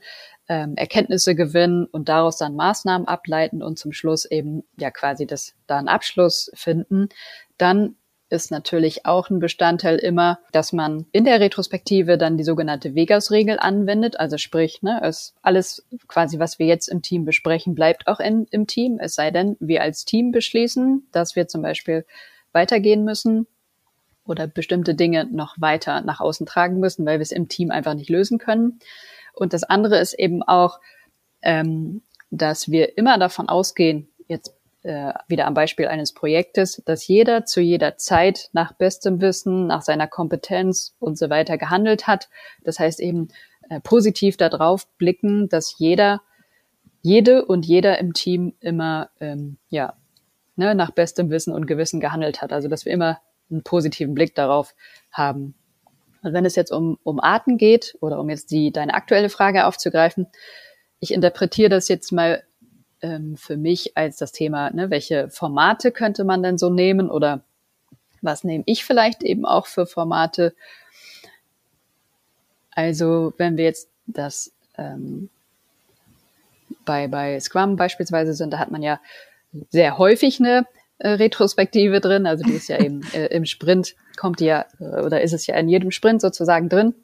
ähm, 0.48 0.74
Erkenntnisse 0.76 1.34
gewinnen 1.34 1.86
und 1.86 2.08
daraus 2.08 2.36
dann 2.36 2.54
Maßnahmen 2.56 3.08
ableiten 3.08 3.62
und 3.62 3.78
zum 3.78 3.92
Schluss 3.92 4.24
eben 4.24 4.64
ja 4.76 4.90
quasi 4.90 5.26
das 5.26 5.54
da 5.66 5.78
einen 5.78 5.88
Abschluss 5.88 6.50
finden, 6.54 7.08
dann 7.56 7.96
ist 8.30 8.50
natürlich 8.50 9.06
auch 9.06 9.30
ein 9.30 9.38
Bestandteil 9.38 9.96
immer, 9.96 10.40
dass 10.52 10.72
man 10.72 11.06
in 11.12 11.24
der 11.24 11.40
Retrospektive 11.40 12.18
dann 12.18 12.36
die 12.36 12.44
sogenannte 12.44 12.94
Vegas-Regel 12.94 13.58
anwendet. 13.58 14.18
Also 14.18 14.38
sprich, 14.38 14.82
ne, 14.82 15.00
es, 15.02 15.34
alles 15.42 15.86
quasi, 16.08 16.38
was 16.38 16.58
wir 16.58 16.66
jetzt 16.66 16.88
im 16.88 17.02
Team 17.02 17.24
besprechen, 17.24 17.74
bleibt 17.74 18.06
auch 18.08 18.20
in, 18.20 18.46
im 18.50 18.66
Team. 18.66 18.98
Es 19.00 19.14
sei 19.14 19.30
denn, 19.30 19.56
wir 19.60 19.82
als 19.82 20.04
Team 20.04 20.32
beschließen, 20.32 21.06
dass 21.12 21.36
wir 21.36 21.48
zum 21.48 21.62
Beispiel 21.62 22.04
weitergehen 22.52 23.04
müssen 23.04 23.46
oder 24.26 24.46
bestimmte 24.46 24.94
Dinge 24.94 25.26
noch 25.30 25.56
weiter 25.60 26.00
nach 26.00 26.20
außen 26.20 26.46
tragen 26.46 26.80
müssen, 26.80 27.04
weil 27.06 27.18
wir 27.18 27.22
es 27.22 27.32
im 27.32 27.48
Team 27.48 27.70
einfach 27.70 27.94
nicht 27.94 28.10
lösen 28.10 28.38
können. 28.38 28.80
Und 29.34 29.52
das 29.52 29.64
andere 29.64 29.98
ist 29.98 30.14
eben 30.14 30.42
auch, 30.42 30.80
ähm, 31.42 32.02
dass 32.30 32.70
wir 32.70 32.96
immer 32.98 33.18
davon 33.18 33.48
ausgehen, 33.48 34.08
jetzt 34.26 34.54
äh, 34.82 35.12
wieder 35.28 35.46
am 35.46 35.54
Beispiel 35.54 35.88
eines 35.88 36.12
Projektes, 36.12 36.82
dass 36.84 37.06
jeder 37.06 37.46
zu 37.46 37.60
jeder 37.60 37.96
Zeit 37.96 38.50
nach 38.52 38.72
bestem 38.72 39.20
Wissen, 39.20 39.66
nach 39.66 39.82
seiner 39.82 40.06
Kompetenz 40.06 40.94
und 40.98 41.18
so 41.18 41.30
weiter 41.30 41.58
gehandelt 41.58 42.06
hat. 42.06 42.28
Das 42.64 42.78
heißt 42.78 43.00
eben 43.00 43.28
äh, 43.70 43.80
positiv 43.80 44.36
darauf 44.36 44.86
blicken, 44.98 45.48
dass 45.48 45.78
jeder, 45.78 46.20
jede 47.02 47.44
und 47.44 47.64
jeder 47.64 47.98
im 47.98 48.12
Team 48.12 48.54
immer 48.60 49.10
ähm, 49.20 49.56
ja 49.68 49.94
ne, 50.56 50.74
nach 50.74 50.90
bestem 50.90 51.30
Wissen 51.30 51.52
und 51.52 51.66
Gewissen 51.66 52.00
gehandelt 52.00 52.42
hat. 52.42 52.52
Also 52.52 52.68
dass 52.68 52.84
wir 52.84 52.92
immer 52.92 53.20
einen 53.50 53.62
positiven 53.62 54.14
Blick 54.14 54.34
darauf 54.34 54.74
haben. 55.10 55.54
Und 56.24 56.32
wenn 56.32 56.46
es 56.46 56.56
jetzt 56.56 56.72
um, 56.72 56.98
um 57.04 57.20
Arten 57.20 57.58
geht 57.58 57.96
oder 58.00 58.18
um 58.18 58.30
jetzt 58.30 58.50
die 58.50 58.72
deine 58.72 58.94
aktuelle 58.94 59.28
Frage 59.28 59.66
aufzugreifen, 59.66 60.26
ich 60.98 61.12
interpretiere 61.12 61.68
das 61.68 61.88
jetzt 61.88 62.12
mal 62.12 62.42
ähm, 63.02 63.36
für 63.36 63.58
mich 63.58 63.96
als 63.96 64.16
das 64.16 64.32
Thema, 64.32 64.70
ne, 64.70 64.88
welche 64.88 65.28
Formate 65.28 65.92
könnte 65.92 66.24
man 66.24 66.42
denn 66.42 66.56
so 66.56 66.70
nehmen 66.70 67.10
oder 67.10 67.42
was 68.22 68.42
nehme 68.42 68.64
ich 68.66 68.86
vielleicht 68.86 69.22
eben 69.22 69.44
auch 69.44 69.66
für 69.66 69.84
Formate? 69.84 70.54
Also 72.70 73.34
wenn 73.36 73.58
wir 73.58 73.64
jetzt 73.64 73.90
das 74.06 74.52
ähm, 74.78 75.28
bei, 76.86 77.06
bei 77.06 77.38
Scrum 77.38 77.76
beispielsweise 77.76 78.32
sind, 78.32 78.50
da 78.50 78.58
hat 78.58 78.70
man 78.70 78.82
ja 78.82 78.98
sehr 79.68 79.98
häufig 79.98 80.40
eine 80.40 80.66
äh, 80.98 81.10
Retrospektive 81.10 82.00
drin. 82.00 82.26
Also 82.26 82.44
die 82.44 82.52
ist 82.52 82.68
ja 82.68 82.80
eben 82.80 83.02
äh, 83.14 83.26
im 83.26 83.44
Sprint, 83.44 83.94
kommt 84.16 84.40
die 84.40 84.46
ja, 84.46 84.66
äh, 84.78 85.02
oder 85.02 85.22
ist 85.22 85.32
es 85.32 85.46
ja 85.46 85.56
in 85.56 85.68
jedem 85.68 85.90
Sprint 85.90 86.20
sozusagen 86.20 86.68
drin. 86.68 86.94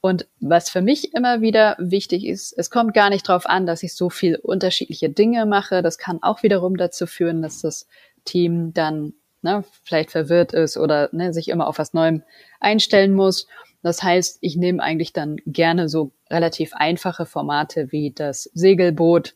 Und 0.00 0.26
was 0.40 0.68
für 0.68 0.82
mich 0.82 1.14
immer 1.14 1.40
wieder 1.42 1.76
wichtig 1.78 2.26
ist, 2.26 2.52
es 2.58 2.70
kommt 2.70 2.92
gar 2.92 3.08
nicht 3.08 3.28
darauf 3.28 3.46
an, 3.46 3.66
dass 3.66 3.84
ich 3.84 3.94
so 3.94 4.10
viel 4.10 4.36
unterschiedliche 4.36 5.08
Dinge 5.08 5.46
mache. 5.46 5.80
Das 5.80 5.96
kann 5.96 6.22
auch 6.22 6.42
wiederum 6.42 6.76
dazu 6.76 7.06
führen, 7.06 7.40
dass 7.40 7.60
das 7.60 7.86
Team 8.24 8.72
dann 8.74 9.14
ne, 9.42 9.64
vielleicht 9.84 10.10
verwirrt 10.10 10.52
ist 10.54 10.76
oder 10.76 11.08
ne, 11.12 11.32
sich 11.32 11.48
immer 11.48 11.68
auf 11.68 11.78
was 11.78 11.94
Neuem 11.94 12.22
einstellen 12.58 13.14
muss. 13.14 13.46
Das 13.82 14.02
heißt, 14.02 14.38
ich 14.40 14.56
nehme 14.56 14.82
eigentlich 14.82 15.12
dann 15.12 15.36
gerne 15.46 15.88
so 15.88 16.12
relativ 16.30 16.72
einfache 16.74 17.24
Formate 17.24 17.92
wie 17.92 18.12
das 18.12 18.44
Segelboot 18.54 19.34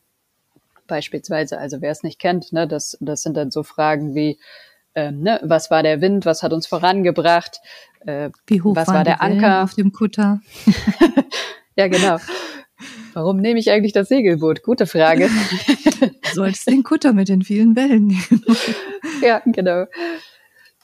beispielsweise. 0.86 1.58
Also 1.58 1.80
wer 1.80 1.90
es 1.90 2.02
nicht 2.02 2.18
kennt, 2.18 2.52
ne, 2.52 2.66
das, 2.66 2.96
das 3.00 3.22
sind 3.22 3.36
dann 3.36 3.50
so 3.50 3.62
Fragen 3.62 4.14
wie, 4.14 4.38
ähm, 4.94 5.20
ne, 5.20 5.40
was 5.42 5.70
war 5.70 5.82
der 5.82 6.00
Wind, 6.00 6.26
was 6.26 6.42
hat 6.42 6.52
uns 6.52 6.66
vorangebracht, 6.66 7.60
äh, 8.06 8.30
Wie 8.46 8.62
hoch 8.62 8.76
was 8.76 8.88
war 8.88 9.04
der 9.04 9.20
Anker 9.20 9.64
auf 9.64 9.74
dem 9.74 9.92
Kutter? 9.92 10.40
ja, 11.76 11.88
genau. 11.88 12.18
Warum 13.14 13.38
nehme 13.38 13.58
ich 13.58 13.70
eigentlich 13.70 13.92
das 13.92 14.08
Segelboot? 14.08 14.62
Gute 14.62 14.86
Frage. 14.86 15.28
du 16.00 16.34
solltest 16.34 16.68
den 16.68 16.82
Kutter 16.82 17.12
mit 17.12 17.28
den 17.28 17.42
vielen 17.42 17.74
Wellen 17.74 18.08
nehmen. 18.08 18.44
ja, 19.22 19.42
genau. 19.46 19.86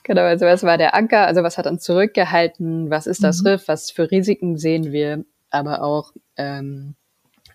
Genau, 0.03 0.23
also 0.23 0.47
was 0.47 0.63
war 0.63 0.79
der 0.79 0.95
Anker? 0.95 1.27
Also 1.27 1.43
was 1.43 1.59
hat 1.59 1.67
uns 1.67 1.83
zurückgehalten? 1.83 2.91
Was 2.91 3.07
ist 3.07 3.23
das 3.23 3.43
mhm. 3.43 3.49
Riff? 3.49 3.69
Was 3.69 3.91
für 3.91 4.11
Risiken 4.11 4.57
sehen 4.57 4.93
wir? 4.93 5.25
Aber 5.51 5.83
auch, 5.83 6.13
ähm, 6.37 6.95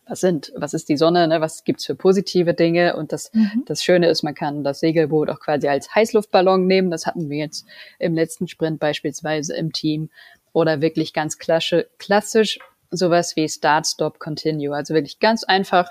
was 0.07 0.21
sind, 0.21 0.51
was 0.55 0.73
ist 0.73 0.89
die 0.89 0.97
Sonne, 0.97 1.27
ne? 1.27 1.41
was 1.41 1.63
gibt's 1.63 1.85
für 1.85 1.95
positive 1.95 2.53
Dinge 2.53 2.95
und 2.95 3.11
das, 3.11 3.31
mhm. 3.33 3.63
das 3.65 3.83
Schöne 3.83 4.07
ist, 4.07 4.23
man 4.23 4.35
kann 4.35 4.63
das 4.63 4.79
Segelboot 4.79 5.29
auch 5.29 5.39
quasi 5.39 5.67
als 5.67 5.93
Heißluftballon 5.93 6.65
nehmen, 6.65 6.89
das 6.91 7.05
hatten 7.05 7.29
wir 7.29 7.37
jetzt 7.37 7.65
im 7.99 8.13
letzten 8.13 8.47
Sprint 8.47 8.79
beispielsweise 8.79 9.55
im 9.55 9.73
Team 9.73 10.09
oder 10.53 10.81
wirklich 10.81 11.13
ganz 11.13 11.37
klassisch, 11.37 11.85
klassisch 11.97 12.59
sowas 12.89 13.35
wie 13.35 13.49
Start, 13.49 13.85
Stop, 13.85 14.19
Continue, 14.19 14.73
also 14.73 14.93
wirklich 14.93 15.19
ganz 15.19 15.43
einfach, 15.43 15.89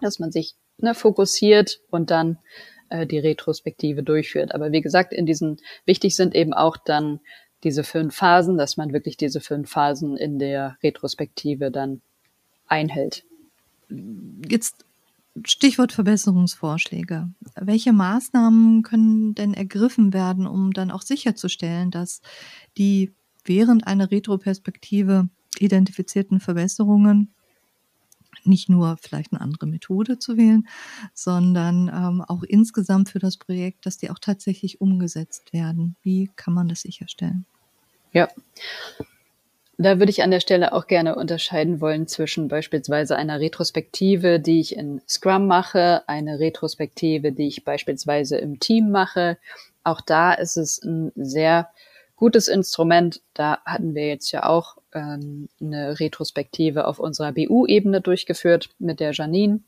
dass 0.00 0.18
man 0.18 0.32
sich 0.32 0.54
ne, 0.78 0.94
fokussiert 0.94 1.80
und 1.90 2.10
dann 2.10 2.38
äh, 2.88 3.06
die 3.06 3.18
Retrospektive 3.18 4.02
durchführt. 4.02 4.54
Aber 4.54 4.72
wie 4.72 4.80
gesagt, 4.80 5.12
in 5.12 5.26
diesen, 5.26 5.58
wichtig 5.84 6.16
sind 6.16 6.34
eben 6.34 6.54
auch 6.54 6.76
dann 6.76 7.20
diese 7.64 7.84
fünf 7.84 8.14
Phasen, 8.14 8.56
dass 8.56 8.76
man 8.76 8.92
wirklich 8.92 9.16
diese 9.16 9.40
fünf 9.40 9.70
Phasen 9.70 10.16
in 10.16 10.38
der 10.38 10.76
Retrospektive 10.82 11.70
dann 11.70 12.00
einhält. 12.66 13.24
Jetzt 14.48 14.84
Stichwort 15.44 15.92
Verbesserungsvorschläge. 15.92 17.28
Welche 17.56 17.92
Maßnahmen 17.92 18.82
können 18.82 19.34
denn 19.34 19.54
ergriffen 19.54 20.12
werden, 20.12 20.46
um 20.46 20.72
dann 20.72 20.90
auch 20.90 21.02
sicherzustellen, 21.02 21.90
dass 21.90 22.22
die 22.78 23.12
während 23.44 23.86
einer 23.86 24.10
Retroperspektive 24.10 25.28
identifizierten 25.58 26.40
Verbesserungen 26.40 27.32
nicht 28.44 28.68
nur 28.68 28.96
vielleicht 29.00 29.32
eine 29.32 29.40
andere 29.40 29.66
Methode 29.66 30.18
zu 30.18 30.36
wählen, 30.36 30.68
sondern 31.14 31.88
ähm, 31.88 32.22
auch 32.22 32.42
insgesamt 32.42 33.08
für 33.08 33.18
das 33.18 33.36
Projekt, 33.36 33.86
dass 33.86 33.98
die 33.98 34.10
auch 34.10 34.18
tatsächlich 34.18 34.80
umgesetzt 34.80 35.52
werden. 35.52 35.96
Wie 36.02 36.30
kann 36.36 36.54
man 36.54 36.68
das 36.68 36.82
sicherstellen? 36.82 37.44
Ja, 38.12 38.28
da 39.78 39.98
würde 39.98 40.10
ich 40.10 40.22
an 40.22 40.30
der 40.30 40.40
Stelle 40.40 40.72
auch 40.72 40.86
gerne 40.86 41.16
unterscheiden 41.16 41.80
wollen 41.80 42.06
zwischen 42.06 42.48
beispielsweise 42.48 43.16
einer 43.16 43.40
Retrospektive, 43.40 44.40
die 44.40 44.60
ich 44.60 44.74
in 44.74 45.02
Scrum 45.06 45.46
mache, 45.46 46.02
eine 46.06 46.38
Retrospektive, 46.38 47.32
die 47.32 47.48
ich 47.48 47.64
beispielsweise 47.64 48.38
im 48.38 48.58
Team 48.58 48.90
mache. 48.90 49.36
Auch 49.84 50.00
da 50.00 50.32
ist 50.32 50.56
es 50.56 50.82
ein 50.82 51.12
sehr 51.14 51.70
gutes 52.16 52.48
Instrument. 52.48 53.20
Da 53.34 53.58
hatten 53.66 53.94
wir 53.94 54.08
jetzt 54.08 54.32
ja 54.32 54.46
auch 54.46 54.78
ähm, 54.94 55.48
eine 55.60 56.00
Retrospektive 56.00 56.86
auf 56.86 56.98
unserer 56.98 57.32
BU-Ebene 57.32 58.00
durchgeführt 58.00 58.70
mit 58.78 58.98
der 58.98 59.12
Janine. 59.12 59.60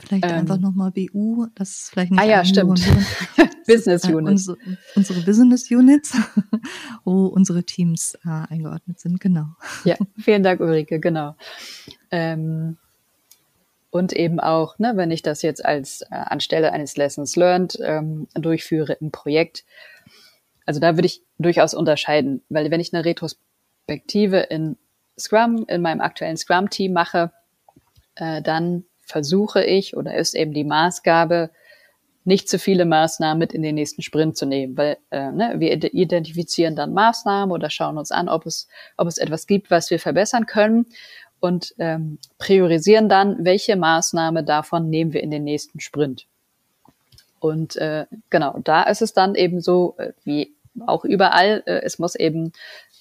Vielleicht 0.00 0.24
ähm, 0.24 0.32
einfach 0.32 0.58
nochmal 0.58 0.90
BU, 0.90 1.46
das 1.54 1.70
ist 1.70 1.90
vielleicht 1.90 2.10
nicht 2.10 2.20
Ah 2.20 2.24
ja, 2.24 2.44
stimmt. 2.44 2.80
Business 3.66 4.04
Units. 4.04 4.48
Unsere, 4.48 4.58
unsere, 4.94 5.20
Business 5.20 5.70
Units, 5.70 6.16
wo 7.04 7.26
unsere 7.26 7.64
Teams 7.64 8.14
äh, 8.24 8.52
eingeordnet 8.52 9.00
sind, 9.00 9.20
genau. 9.20 9.46
Ja, 9.84 9.96
vielen 10.18 10.42
Dank, 10.42 10.60
Ulrike, 10.60 11.00
genau. 11.00 11.36
Ähm, 12.10 12.76
und 13.90 14.12
eben 14.12 14.40
auch, 14.40 14.78
ne, 14.78 14.94
wenn 14.96 15.10
ich 15.10 15.22
das 15.22 15.42
jetzt 15.42 15.64
als 15.64 16.02
äh, 16.02 16.06
anstelle 16.10 16.72
eines 16.72 16.96
Lessons 16.96 17.36
Learned 17.36 17.78
ähm, 17.80 18.26
durchführe 18.34 18.94
im 18.94 19.12
Projekt. 19.12 19.64
Also 20.66 20.80
da 20.80 20.96
würde 20.96 21.06
ich 21.06 21.22
durchaus 21.38 21.74
unterscheiden, 21.74 22.42
weil 22.48 22.70
wenn 22.70 22.80
ich 22.80 22.92
eine 22.92 23.04
Retrospektive 23.04 24.40
in 24.40 24.76
Scrum, 25.18 25.64
in 25.68 25.80
meinem 25.80 26.00
aktuellen 26.00 26.36
Scrum-Team 26.36 26.92
mache, 26.92 27.30
äh, 28.16 28.42
dann 28.42 28.84
versuche 29.06 29.64
ich 29.64 29.96
oder 29.96 30.14
ist 30.14 30.34
eben 30.34 30.52
die 30.52 30.64
Maßgabe, 30.64 31.50
nicht 32.24 32.48
zu 32.48 32.58
viele 32.58 32.86
Maßnahmen 32.86 33.38
mit 33.38 33.52
in 33.52 33.62
den 33.62 33.74
nächsten 33.74 34.02
Sprint 34.02 34.36
zu 34.36 34.46
nehmen, 34.46 34.76
weil 34.78 34.96
äh, 35.10 35.30
ne, 35.30 35.54
wir 35.58 35.72
identifizieren 35.72 36.74
dann 36.74 36.94
Maßnahmen 36.94 37.52
oder 37.52 37.68
schauen 37.68 37.98
uns 37.98 38.10
an, 38.10 38.28
ob 38.28 38.46
es, 38.46 38.66
ob 38.96 39.08
es 39.08 39.18
etwas 39.18 39.46
gibt, 39.46 39.70
was 39.70 39.90
wir 39.90 39.98
verbessern 39.98 40.46
können 40.46 40.86
und 41.40 41.74
ähm, 41.78 42.18
priorisieren 42.38 43.10
dann, 43.10 43.44
welche 43.44 43.76
Maßnahme 43.76 44.42
davon 44.42 44.88
nehmen 44.88 45.12
wir 45.12 45.22
in 45.22 45.30
den 45.30 45.44
nächsten 45.44 45.80
Sprint. 45.80 46.26
Und 47.40 47.76
äh, 47.76 48.06
genau, 48.30 48.58
da 48.64 48.84
ist 48.84 49.02
es 49.02 49.12
dann 49.12 49.34
eben 49.34 49.60
so, 49.60 49.96
äh, 49.98 50.14
wie 50.24 50.54
auch 50.86 51.04
überall, 51.04 51.62
äh, 51.66 51.82
es 51.82 51.98
muss 51.98 52.14
eben 52.14 52.52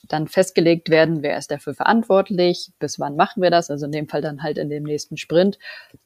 dann 0.07 0.27
festgelegt 0.27 0.89
werden, 0.89 1.23
wer 1.23 1.37
ist 1.37 1.51
dafür 1.51 1.73
verantwortlich, 1.73 2.71
bis 2.79 2.99
wann 2.99 3.15
machen 3.15 3.41
wir 3.41 3.49
das, 3.49 3.71
also 3.71 3.85
in 3.85 3.91
dem 3.91 4.07
Fall 4.07 4.21
dann 4.21 4.43
halt 4.43 4.57
in 4.57 4.69
dem 4.69 4.83
nächsten 4.83 5.17
Sprint. 5.17 5.57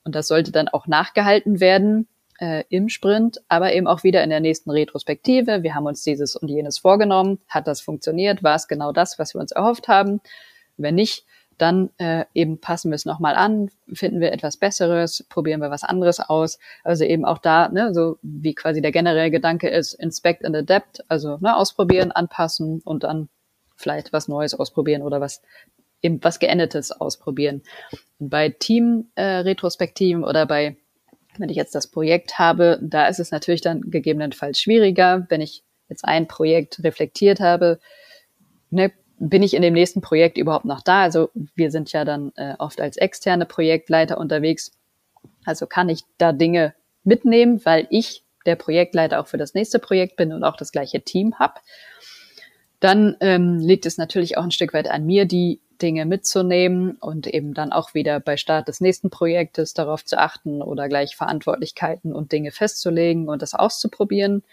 Und 0.04 0.16
das 0.16 0.28
sollte 0.28 0.52
dann 0.52 0.68
auch 0.68 0.88
nachgehalten 0.88 1.60
werden 1.60 2.08
äh, 2.40 2.64
im 2.70 2.90
Sprint, 2.90 3.40
aber 3.48 3.74
eben 3.74 3.88
auch 3.88 4.04
wieder 4.04 4.24
in 4.24 4.30
der 4.30 4.40
nächsten 4.40 4.70
Retrospektive. 4.70 5.64
Wir 5.64 5.76
haben 5.76 5.86
uns 5.86 6.04
dieses 6.04 6.36
und 6.36 6.48
jenes 6.48 6.78
vorgenommen. 6.78 7.40
Hat 7.48 7.68
das 7.68 7.82
funktioniert? 7.82 8.44
War 8.44 8.56
es 8.56 8.68
genau 8.68 8.92
das, 8.92 9.18
was 9.20 9.34
wir 9.34 9.42
uns 9.42 9.52
erhofft 9.52 9.88
haben? 9.88 10.22
Wenn 10.78 10.96
nicht, 10.96 11.26
dann 11.58 11.90
äh, 11.98 12.26
eben 12.36 12.60
passen 12.60 12.92
wir 12.92 12.96
es 12.96 13.06
nochmal 13.06 13.34
an, 13.34 13.70
finden 13.92 14.20
wir 14.20 14.32
etwas 14.32 14.58
Besseres, 14.58 15.26
probieren 15.28 15.60
wir 15.60 15.72
was 15.72 15.84
anderes 15.84 16.20
aus. 16.20 16.60
Also 16.84 17.04
eben 17.04 17.26
auch 17.26 17.40
da, 17.40 17.70
ne, 17.70 17.96
so 17.96 18.20
wie 18.22 18.54
quasi 18.54 18.80
der 18.82 18.92
generelle 18.92 19.32
Gedanke 19.32 19.68
ist, 19.70 19.94
inspect 19.94 20.46
and 20.46 20.56
adapt, 20.56 21.04
also 21.08 21.38
ne, 21.42 21.56
ausprobieren, 21.56 22.12
anpassen 22.12 22.82
und 22.86 23.04
dann 23.04 23.30
vielleicht 23.78 24.12
was 24.12 24.28
Neues 24.28 24.54
ausprobieren 24.54 25.02
oder 25.02 25.22
was 25.22 25.42
eben 26.02 26.24
was 26.24 26.40
Geendetes 26.40 26.92
ausprobieren. 26.92 27.62
Und 28.20 28.30
bei 28.30 28.50
Team-Retrospektiven 28.50 30.24
äh, 30.24 30.26
oder 30.26 30.46
bei, 30.46 30.76
wenn 31.38 31.50
ich 31.50 31.58
jetzt 31.58 31.76
das 31.76 31.88
Projekt 31.88 32.38
habe, 32.38 32.80
da 32.82 33.08
ist 33.08 33.20
es 33.20 33.32
natürlich 33.32 33.62
dann 33.62 33.82
gegebenenfalls 33.82 34.60
schwieriger, 34.60 35.26
wenn 35.30 35.42
ich 35.42 35.64
jetzt 35.90 36.04
ein 36.06 36.28
Projekt 36.28 36.84
reflektiert 36.84 37.40
habe, 37.40 37.80
ne, 38.70 38.92
bin 39.20 39.42
ich 39.42 39.56
in 39.56 39.62
dem 39.62 39.74
nächsten 39.74 40.02
Projekt 40.02 40.38
überhaupt 40.38 40.66
noch 40.66 40.82
da? 40.82 41.02
Also 41.02 41.30
wir 41.56 41.72
sind 41.72 41.92
ja 41.92 42.06
dann 42.06 42.32
äh, 42.36 42.54
oft 42.60 42.80
als 42.80 42.98
externe 42.98 43.46
Projektleiter 43.46 44.18
unterwegs. 44.18 44.72
Also 45.46 45.66
kann 45.66 45.90
ich 45.90 46.02
da 46.18 46.34
Dinge 46.34 46.74
mitnehmen, 47.04 47.62
weil 47.66 47.88
ich 47.90 48.24
der 48.46 48.56
Projektleiter 48.56 49.20
auch 49.20 49.28
für 49.28 49.38
das 49.38 49.54
nächste 49.54 49.80
Projekt 49.80 50.18
bin 50.18 50.32
und 50.34 50.44
auch 50.44 50.56
das 50.56 50.72
gleiche 50.72 51.02
Team 51.02 51.40
habe. 51.40 51.56
Dann 52.80 53.18
ähm, 53.22 53.60
liegt 53.60 53.86
es 53.86 53.98
natürlich 53.98 54.38
auch 54.38 54.44
ein 54.44 54.52
Stück 54.52 54.74
weit 54.74 54.90
an 54.90 55.06
mir, 55.06 55.26
die 55.26 55.60
Dinge 55.82 56.06
mitzunehmen 56.06 56.92
und 57.00 57.28
eben 57.28 57.54
dann 57.54 57.72
auch 57.72 57.94
wieder 57.94 58.20
bei 58.20 58.38
Start 58.38 58.68
des 58.68 58.82
nächsten 58.82 59.10
Projektes 59.10 59.74
darauf 59.74 60.04
zu 60.04 60.18
achten 60.18 60.62
oder 60.62 60.88
gleich 60.88 61.16
Verantwortlichkeiten 61.16 62.14
und 62.14 62.32
Dinge 62.32 62.52
festzulegen 62.52 63.30
und 63.30 63.42
das 63.42 63.54
auszuprobieren. 63.54 64.44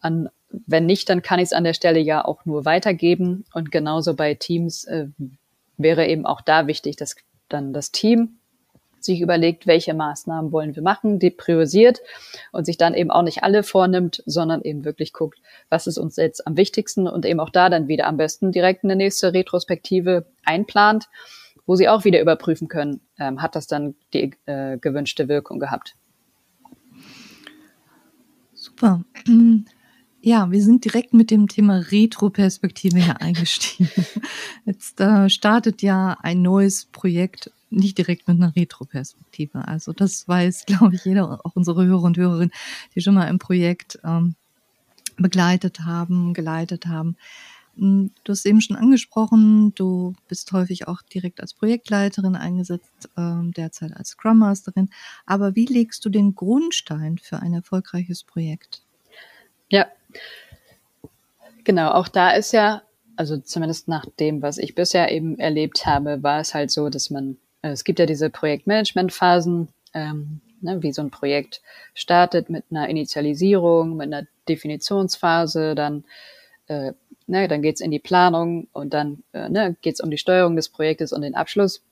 An 0.00 0.28
wenn 0.50 0.86
nicht, 0.86 1.08
dann 1.08 1.22
kann 1.22 1.38
ich 1.38 1.46
es 1.46 1.52
an 1.52 1.64
der 1.64 1.74
Stelle 1.74 2.00
ja 2.00 2.24
auch 2.24 2.44
nur 2.44 2.64
weitergeben. 2.64 3.44
Und 3.54 3.70
genauso 3.70 4.14
bei 4.14 4.34
Teams 4.34 4.84
äh, 4.84 5.06
wäre 5.76 6.06
eben 6.06 6.26
auch 6.26 6.40
da 6.40 6.66
wichtig, 6.66 6.96
dass 6.96 7.14
dann 7.48 7.72
das 7.72 7.92
Team 7.92 8.39
sich 9.04 9.20
überlegt, 9.20 9.66
welche 9.66 9.94
Maßnahmen 9.94 10.52
wollen 10.52 10.74
wir 10.74 10.82
machen, 10.82 11.18
die 11.18 11.30
priorisiert 11.30 12.00
und 12.52 12.64
sich 12.64 12.76
dann 12.76 12.94
eben 12.94 13.10
auch 13.10 13.22
nicht 13.22 13.42
alle 13.42 13.62
vornimmt, 13.62 14.22
sondern 14.26 14.62
eben 14.62 14.84
wirklich 14.84 15.12
guckt, 15.12 15.40
was 15.68 15.86
ist 15.86 15.98
uns 15.98 16.16
jetzt 16.16 16.46
am 16.46 16.56
wichtigsten 16.56 17.06
und 17.06 17.26
eben 17.26 17.40
auch 17.40 17.50
da 17.50 17.68
dann 17.68 17.88
wieder 17.88 18.06
am 18.06 18.16
besten 18.16 18.52
direkt 18.52 18.84
eine 18.84 18.96
nächste 18.96 19.32
Retrospektive 19.32 20.26
einplant, 20.44 21.08
wo 21.66 21.76
sie 21.76 21.88
auch 21.88 22.04
wieder 22.04 22.20
überprüfen 22.20 22.68
können, 22.68 23.00
ähm, 23.18 23.42
hat 23.42 23.54
das 23.54 23.66
dann 23.66 23.94
die 24.12 24.32
äh, 24.46 24.78
gewünschte 24.78 25.28
Wirkung 25.28 25.60
gehabt. 25.60 25.94
Super. 28.54 29.04
Ja, 30.22 30.50
wir 30.50 30.62
sind 30.62 30.84
direkt 30.84 31.14
mit 31.14 31.30
dem 31.30 31.48
Thema 31.48 31.78
Retro-Perspektive 31.78 32.98
hier 32.98 33.22
eingestiegen. 33.22 33.88
Jetzt 34.66 35.00
äh, 35.00 35.30
startet 35.30 35.80
ja 35.80 36.14
ein 36.20 36.42
neues 36.42 36.84
Projekt 36.84 37.50
nicht 37.70 37.98
direkt 37.98 38.28
mit 38.28 38.36
einer 38.36 38.54
Retro-Perspektive. 38.54 39.66
Also 39.66 39.92
das 39.92 40.26
weiß, 40.28 40.64
glaube 40.66 40.94
ich, 40.94 41.04
jeder, 41.04 41.40
auch 41.44 41.56
unsere 41.56 41.84
Hörer 41.84 42.02
und 42.02 42.16
Hörerinnen, 42.16 42.52
die 42.94 43.00
schon 43.00 43.14
mal 43.14 43.26
ein 43.26 43.38
Projekt 43.38 43.98
ähm, 44.04 44.34
begleitet 45.16 45.80
haben, 45.80 46.34
geleitet 46.34 46.86
haben. 46.86 47.16
Hm, 47.76 48.10
du 48.24 48.32
hast 48.32 48.44
eben 48.46 48.60
schon 48.60 48.76
angesprochen, 48.76 49.74
du 49.74 50.14
bist 50.28 50.52
häufig 50.52 50.88
auch 50.88 51.02
direkt 51.02 51.40
als 51.40 51.54
Projektleiterin 51.54 52.36
eingesetzt, 52.36 53.08
ähm, 53.16 53.52
derzeit 53.52 53.96
als 53.96 54.10
Scrum 54.10 54.38
Masterin. 54.38 54.90
Aber 55.26 55.54
wie 55.54 55.66
legst 55.66 56.04
du 56.04 56.10
den 56.10 56.34
Grundstein 56.34 57.18
für 57.18 57.40
ein 57.40 57.54
erfolgreiches 57.54 58.24
Projekt? 58.24 58.82
Ja, 59.68 59.86
genau. 61.64 61.92
Auch 61.92 62.08
da 62.08 62.30
ist 62.32 62.52
ja, 62.52 62.82
also 63.16 63.38
zumindest 63.38 63.88
nach 63.88 64.04
dem, 64.18 64.42
was 64.42 64.58
ich 64.58 64.74
bisher 64.74 65.12
eben 65.12 65.38
erlebt 65.38 65.86
habe, 65.86 66.22
war 66.22 66.40
es 66.40 66.54
halt 66.54 66.70
so, 66.70 66.88
dass 66.88 67.10
man, 67.10 67.36
es 67.62 67.84
gibt 67.84 67.98
ja 67.98 68.06
diese 68.06 68.30
Projektmanagement-Phasen, 68.30 69.68
ähm, 69.94 70.40
ne, 70.60 70.82
wie 70.82 70.92
so 70.92 71.02
ein 71.02 71.10
Projekt 71.10 71.60
startet 71.94 72.50
mit 72.50 72.64
einer 72.70 72.88
Initialisierung, 72.88 73.96
mit 73.96 74.12
einer 74.12 74.26
Definitionsphase, 74.48 75.74
dann 75.74 76.04
äh, 76.68 76.92
ne, 77.26 77.48
dann 77.48 77.62
geht's 77.62 77.80
in 77.80 77.90
die 77.90 77.98
Planung 77.98 78.68
und 78.72 78.92
dann 78.94 79.22
äh, 79.32 79.48
ne, 79.48 79.76
geht's 79.80 80.00
um 80.00 80.10
die 80.10 80.18
Steuerung 80.18 80.56
des 80.56 80.68
Projektes 80.68 81.12
und 81.12 81.22
den 81.22 81.34
Abschluss. 81.34 81.82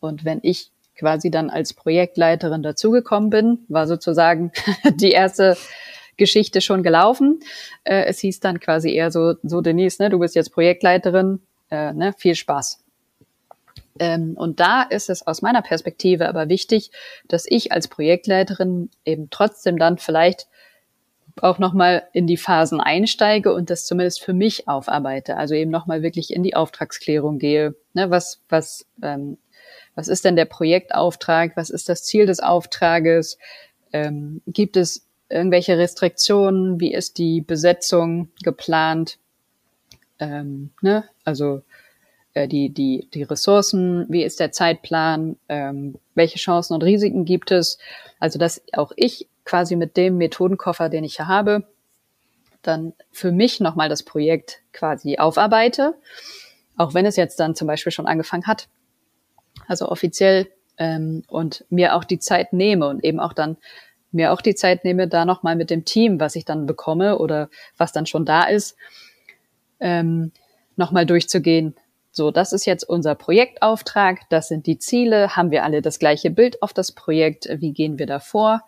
Und 0.00 0.24
wenn 0.24 0.40
ich 0.42 0.70
quasi 0.98 1.30
dann 1.30 1.50
als 1.50 1.74
Projektleiterin 1.74 2.62
dazugekommen 2.62 3.30
bin, 3.30 3.58
war 3.68 3.86
sozusagen 3.86 4.52
die 4.94 5.10
erste 5.10 5.56
Geschichte 6.16 6.60
schon 6.60 6.82
gelaufen. 6.82 7.40
Äh, 7.84 8.04
es 8.04 8.18
hieß 8.20 8.40
dann 8.40 8.60
quasi 8.60 8.92
eher 8.92 9.10
so, 9.10 9.34
so 9.42 9.60
Denise, 9.60 10.02
ne, 10.02 10.10
du 10.10 10.18
bist 10.18 10.34
jetzt 10.34 10.52
Projektleiterin, 10.52 11.40
äh, 11.70 11.92
ne, 11.92 12.14
viel 12.16 12.34
Spaß. 12.34 12.85
Ähm, 13.98 14.34
und 14.36 14.60
da 14.60 14.82
ist 14.82 15.10
es 15.10 15.26
aus 15.26 15.42
meiner 15.42 15.62
Perspektive 15.62 16.28
aber 16.28 16.48
wichtig, 16.48 16.90
dass 17.28 17.46
ich 17.46 17.72
als 17.72 17.88
Projektleiterin 17.88 18.90
eben 19.04 19.28
trotzdem 19.30 19.78
dann 19.78 19.98
vielleicht 19.98 20.48
auch 21.42 21.58
nochmal 21.58 22.04
in 22.12 22.26
die 22.26 22.36
Phasen 22.36 22.80
einsteige 22.80 23.52
und 23.52 23.68
das 23.68 23.84
zumindest 23.84 24.22
für 24.22 24.32
mich 24.32 24.68
aufarbeite. 24.68 25.36
Also 25.36 25.54
eben 25.54 25.70
nochmal 25.70 26.02
wirklich 26.02 26.32
in 26.32 26.42
die 26.42 26.56
Auftragsklärung 26.56 27.38
gehe. 27.38 27.74
Ne, 27.92 28.10
was, 28.10 28.40
was, 28.48 28.86
ähm, 29.02 29.36
was 29.94 30.08
ist 30.08 30.24
denn 30.24 30.36
der 30.36 30.46
Projektauftrag? 30.46 31.56
Was 31.56 31.70
ist 31.70 31.88
das 31.88 32.04
Ziel 32.04 32.26
des 32.26 32.40
Auftrages? 32.40 33.38
Ähm, 33.92 34.40
gibt 34.46 34.76
es 34.76 35.06
irgendwelche 35.28 35.76
Restriktionen? 35.76 36.80
Wie 36.80 36.92
ist 36.94 37.18
die 37.18 37.42
Besetzung 37.42 38.28
geplant? 38.42 39.18
Ähm, 40.18 40.70
ne? 40.80 41.04
Also 41.24 41.62
äh, 42.36 42.48
die, 42.48 42.68
die, 42.68 43.08
die 43.14 43.22
Ressourcen, 43.22 44.04
wie 44.10 44.22
ist 44.22 44.40
der 44.40 44.52
Zeitplan? 44.52 45.36
Ähm, 45.48 45.98
welche 46.14 46.38
Chancen 46.38 46.74
und 46.74 46.84
Risiken 46.84 47.24
gibt 47.24 47.50
es? 47.50 47.78
Also 48.20 48.38
dass 48.38 48.62
auch 48.74 48.92
ich 48.96 49.26
quasi 49.44 49.74
mit 49.74 49.96
dem 49.96 50.18
Methodenkoffer, 50.18 50.90
den 50.90 51.02
ich 51.02 51.16
hier 51.16 51.28
habe, 51.28 51.64
dann 52.60 52.92
für 53.10 53.32
mich 53.32 53.60
nochmal 53.60 53.88
das 53.88 54.02
Projekt 54.02 54.60
quasi 54.74 55.16
aufarbeite, 55.16 55.94
auch 56.76 56.92
wenn 56.92 57.06
es 57.06 57.16
jetzt 57.16 57.40
dann 57.40 57.54
zum 57.54 57.68
Beispiel 57.68 57.92
schon 57.92 58.06
angefangen 58.06 58.46
hat. 58.46 58.68
Also 59.66 59.88
offiziell 59.88 60.48
ähm, 60.76 61.22
und 61.28 61.64
mir 61.70 61.94
auch 61.94 62.04
die 62.04 62.18
Zeit 62.18 62.52
nehme 62.52 62.86
und 62.86 63.02
eben 63.02 63.18
auch 63.18 63.32
dann 63.32 63.56
mir 64.12 64.32
auch 64.32 64.42
die 64.42 64.54
Zeit 64.54 64.84
nehme, 64.84 65.08
da 65.08 65.24
nochmal 65.24 65.56
mit 65.56 65.70
dem 65.70 65.86
Team, 65.86 66.20
was 66.20 66.36
ich 66.36 66.44
dann 66.44 66.66
bekomme 66.66 67.18
oder 67.18 67.48
was 67.78 67.92
dann 67.92 68.04
schon 68.04 68.26
da 68.26 68.44
ist, 68.44 68.76
ähm, 69.80 70.32
nochmal 70.76 71.06
durchzugehen. 71.06 71.74
So, 72.16 72.30
das 72.30 72.54
ist 72.54 72.64
jetzt 72.64 72.88
unser 72.88 73.14
Projektauftrag, 73.14 74.20
das 74.30 74.48
sind 74.48 74.66
die 74.66 74.78
Ziele, 74.78 75.36
haben 75.36 75.50
wir 75.50 75.64
alle 75.64 75.82
das 75.82 75.98
gleiche 75.98 76.30
Bild 76.30 76.62
auf 76.62 76.72
das 76.72 76.92
Projekt, 76.92 77.46
wie 77.58 77.74
gehen 77.74 77.98
wir 77.98 78.06
da 78.06 78.20
vor? 78.20 78.62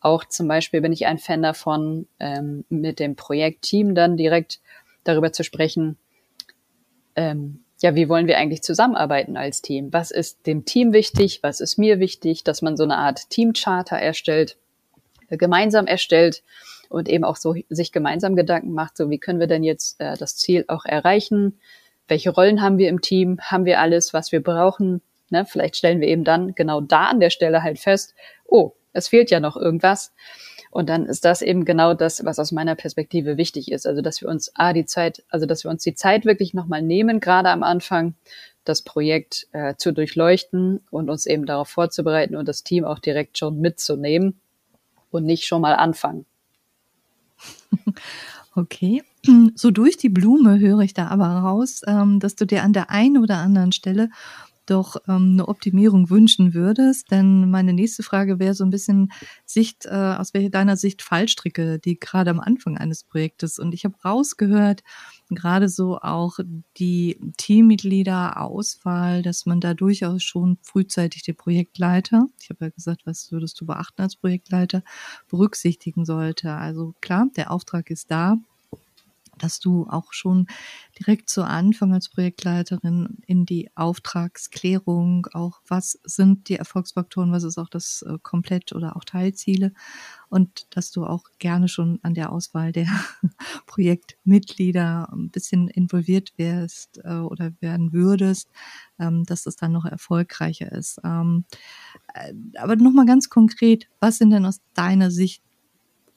Auch 0.00 0.24
zum 0.24 0.48
Beispiel 0.48 0.80
bin 0.80 0.90
ich 0.90 1.04
ein 1.04 1.18
Fan 1.18 1.42
davon, 1.42 2.08
ähm, 2.18 2.64
mit 2.70 3.00
dem 3.00 3.14
Projektteam 3.14 3.94
dann 3.94 4.16
direkt 4.16 4.60
darüber 5.04 5.32
zu 5.32 5.44
sprechen, 5.44 5.98
ähm, 7.14 7.62
ja, 7.82 7.94
wie 7.94 8.08
wollen 8.08 8.26
wir 8.26 8.38
eigentlich 8.38 8.62
zusammenarbeiten 8.62 9.36
als 9.36 9.60
Team? 9.60 9.92
Was 9.92 10.10
ist 10.10 10.46
dem 10.46 10.64
Team 10.64 10.94
wichtig? 10.94 11.40
Was 11.42 11.60
ist 11.60 11.76
mir 11.76 12.00
wichtig? 12.00 12.42
Dass 12.42 12.62
man 12.62 12.78
so 12.78 12.84
eine 12.84 12.96
Art 12.96 13.28
Teamcharter 13.28 13.98
erstellt 13.98 14.56
gemeinsam 15.30 15.86
erstellt 15.86 16.42
und 16.88 17.08
eben 17.08 17.24
auch 17.24 17.36
so 17.36 17.54
sich 17.68 17.92
gemeinsam 17.92 18.36
Gedanken 18.36 18.72
macht, 18.72 18.96
so 18.96 19.10
wie 19.10 19.18
können 19.18 19.40
wir 19.40 19.46
denn 19.46 19.64
jetzt 19.64 20.00
äh, 20.00 20.16
das 20.16 20.36
Ziel 20.36 20.64
auch 20.68 20.84
erreichen? 20.84 21.58
Welche 22.08 22.30
Rollen 22.30 22.62
haben 22.62 22.78
wir 22.78 22.88
im 22.88 23.00
Team? 23.00 23.38
Haben 23.40 23.64
wir 23.64 23.80
alles, 23.80 24.12
was 24.12 24.32
wir 24.32 24.42
brauchen, 24.42 25.00
ne, 25.30 25.44
vielleicht 25.46 25.76
stellen 25.76 26.00
wir 26.00 26.08
eben 26.08 26.24
dann 26.24 26.54
genau 26.54 26.80
da 26.80 27.06
an 27.06 27.20
der 27.20 27.30
Stelle 27.30 27.62
halt 27.62 27.78
fest, 27.78 28.14
oh, 28.46 28.72
es 28.92 29.08
fehlt 29.08 29.30
ja 29.30 29.40
noch 29.40 29.56
irgendwas. 29.56 30.12
Und 30.70 30.88
dann 30.88 31.06
ist 31.06 31.24
das 31.24 31.42
eben 31.42 31.64
genau 31.64 31.94
das, 31.94 32.24
was 32.24 32.38
aus 32.38 32.50
meiner 32.50 32.74
Perspektive 32.74 33.36
wichtig 33.36 33.70
ist. 33.70 33.86
Also, 33.86 34.02
dass 34.02 34.20
wir 34.20 34.28
uns 34.28 34.50
A, 34.56 34.72
die 34.72 34.86
Zeit, 34.86 35.22
also, 35.28 35.46
dass 35.46 35.64
wir 35.64 35.70
uns 35.70 35.82
die 35.84 35.94
Zeit 35.94 36.24
wirklich 36.24 36.54
nochmal 36.54 36.82
nehmen, 36.82 37.20
gerade 37.20 37.50
am 37.50 37.62
Anfang, 37.62 38.14
das 38.64 38.82
Projekt 38.82 39.46
äh, 39.52 39.74
zu 39.76 39.92
durchleuchten 39.92 40.80
und 40.90 41.10
uns 41.10 41.26
eben 41.26 41.46
darauf 41.46 41.68
vorzubereiten 41.68 42.34
und 42.34 42.48
das 42.48 42.64
Team 42.64 42.84
auch 42.84 42.98
direkt 42.98 43.38
schon 43.38 43.60
mitzunehmen 43.60 44.40
und 45.10 45.24
nicht 45.24 45.46
schon 45.46 45.60
mal 45.60 45.74
anfangen. 45.74 46.24
Okay. 48.56 49.02
So 49.56 49.70
durch 49.70 49.96
die 49.96 50.10
Blume 50.10 50.58
höre 50.58 50.80
ich 50.80 50.94
da 50.94 51.08
aber 51.08 51.26
raus, 51.26 51.80
ähm, 51.86 52.20
dass 52.20 52.34
du 52.36 52.46
dir 52.46 52.62
an 52.62 52.72
der 52.72 52.90
einen 52.90 53.18
oder 53.18 53.38
anderen 53.38 53.72
Stelle 53.72 54.10
doch 54.66 54.96
ähm, 55.08 55.32
eine 55.32 55.48
Optimierung 55.48 56.10
wünschen 56.10 56.54
würdest. 56.54 57.10
Denn 57.10 57.50
meine 57.50 57.72
nächste 57.72 58.02
Frage 58.02 58.38
wäre 58.38 58.54
so 58.54 58.64
ein 58.64 58.70
bisschen 58.70 59.12
Sicht, 59.44 59.86
äh, 59.86 59.90
aus 59.90 60.34
welcher 60.34 60.50
deiner 60.50 60.76
Sicht 60.76 61.02
Fallstricke, 61.02 61.78
die 61.78 61.98
gerade 61.98 62.30
am 62.30 62.40
Anfang 62.40 62.78
eines 62.78 63.04
Projektes. 63.04 63.58
Und 63.58 63.74
ich 63.74 63.84
habe 63.84 63.96
rausgehört, 64.04 64.82
gerade 65.30 65.68
so 65.68 65.98
auch 65.98 66.38
die 66.78 67.18
Teammitglieder-Auswahl, 67.36 69.22
dass 69.22 69.46
man 69.46 69.60
da 69.60 69.74
durchaus 69.74 70.22
schon 70.22 70.58
frühzeitig 70.62 71.22
den 71.22 71.36
Projektleiter, 71.36 72.26
ich 72.40 72.50
habe 72.50 72.66
ja 72.66 72.70
gesagt, 72.70 73.02
was 73.04 73.32
würdest 73.32 73.60
du 73.60 73.66
beachten 73.66 74.02
als 74.02 74.16
Projektleiter, 74.16 74.82
berücksichtigen 75.28 76.04
sollte. 76.04 76.52
Also 76.52 76.94
klar, 77.00 77.26
der 77.36 77.50
Auftrag 77.50 77.90
ist 77.90 78.10
da, 78.10 78.36
dass 79.38 79.60
du 79.60 79.86
auch 79.88 80.12
schon 80.12 80.46
direkt 80.98 81.28
zu 81.28 81.42
Anfang 81.42 81.92
als 81.92 82.08
Projektleiterin 82.08 83.18
in 83.26 83.46
die 83.46 83.70
Auftragsklärung, 83.74 85.26
auch 85.32 85.60
was 85.66 85.98
sind 86.04 86.48
die 86.48 86.56
Erfolgsfaktoren, 86.56 87.32
was 87.32 87.44
ist 87.44 87.58
auch 87.58 87.68
das 87.68 88.02
äh, 88.02 88.18
Komplett- 88.22 88.72
oder 88.72 88.96
auch 88.96 89.04
Teilziele 89.04 89.72
und 90.28 90.66
dass 90.76 90.90
du 90.90 91.04
auch 91.06 91.24
gerne 91.38 91.68
schon 91.68 91.98
an 92.02 92.14
der 92.14 92.32
Auswahl 92.32 92.72
der 92.72 92.88
Projektmitglieder 93.66 95.08
ein 95.12 95.30
bisschen 95.30 95.68
involviert 95.68 96.32
wärst 96.36 97.00
äh, 97.04 97.18
oder 97.18 97.52
werden 97.60 97.92
würdest, 97.92 98.48
ähm, 98.98 99.24
dass 99.24 99.46
es 99.46 99.56
dann 99.56 99.72
noch 99.72 99.84
erfolgreicher 99.84 100.72
ist. 100.72 101.00
Ähm, 101.04 101.44
äh, 102.14 102.32
aber 102.58 102.76
nochmal 102.76 103.06
ganz 103.06 103.28
konkret, 103.28 103.88
was 104.00 104.18
sind 104.18 104.30
denn 104.30 104.46
aus 104.46 104.60
deiner 104.74 105.10
Sicht 105.10 105.42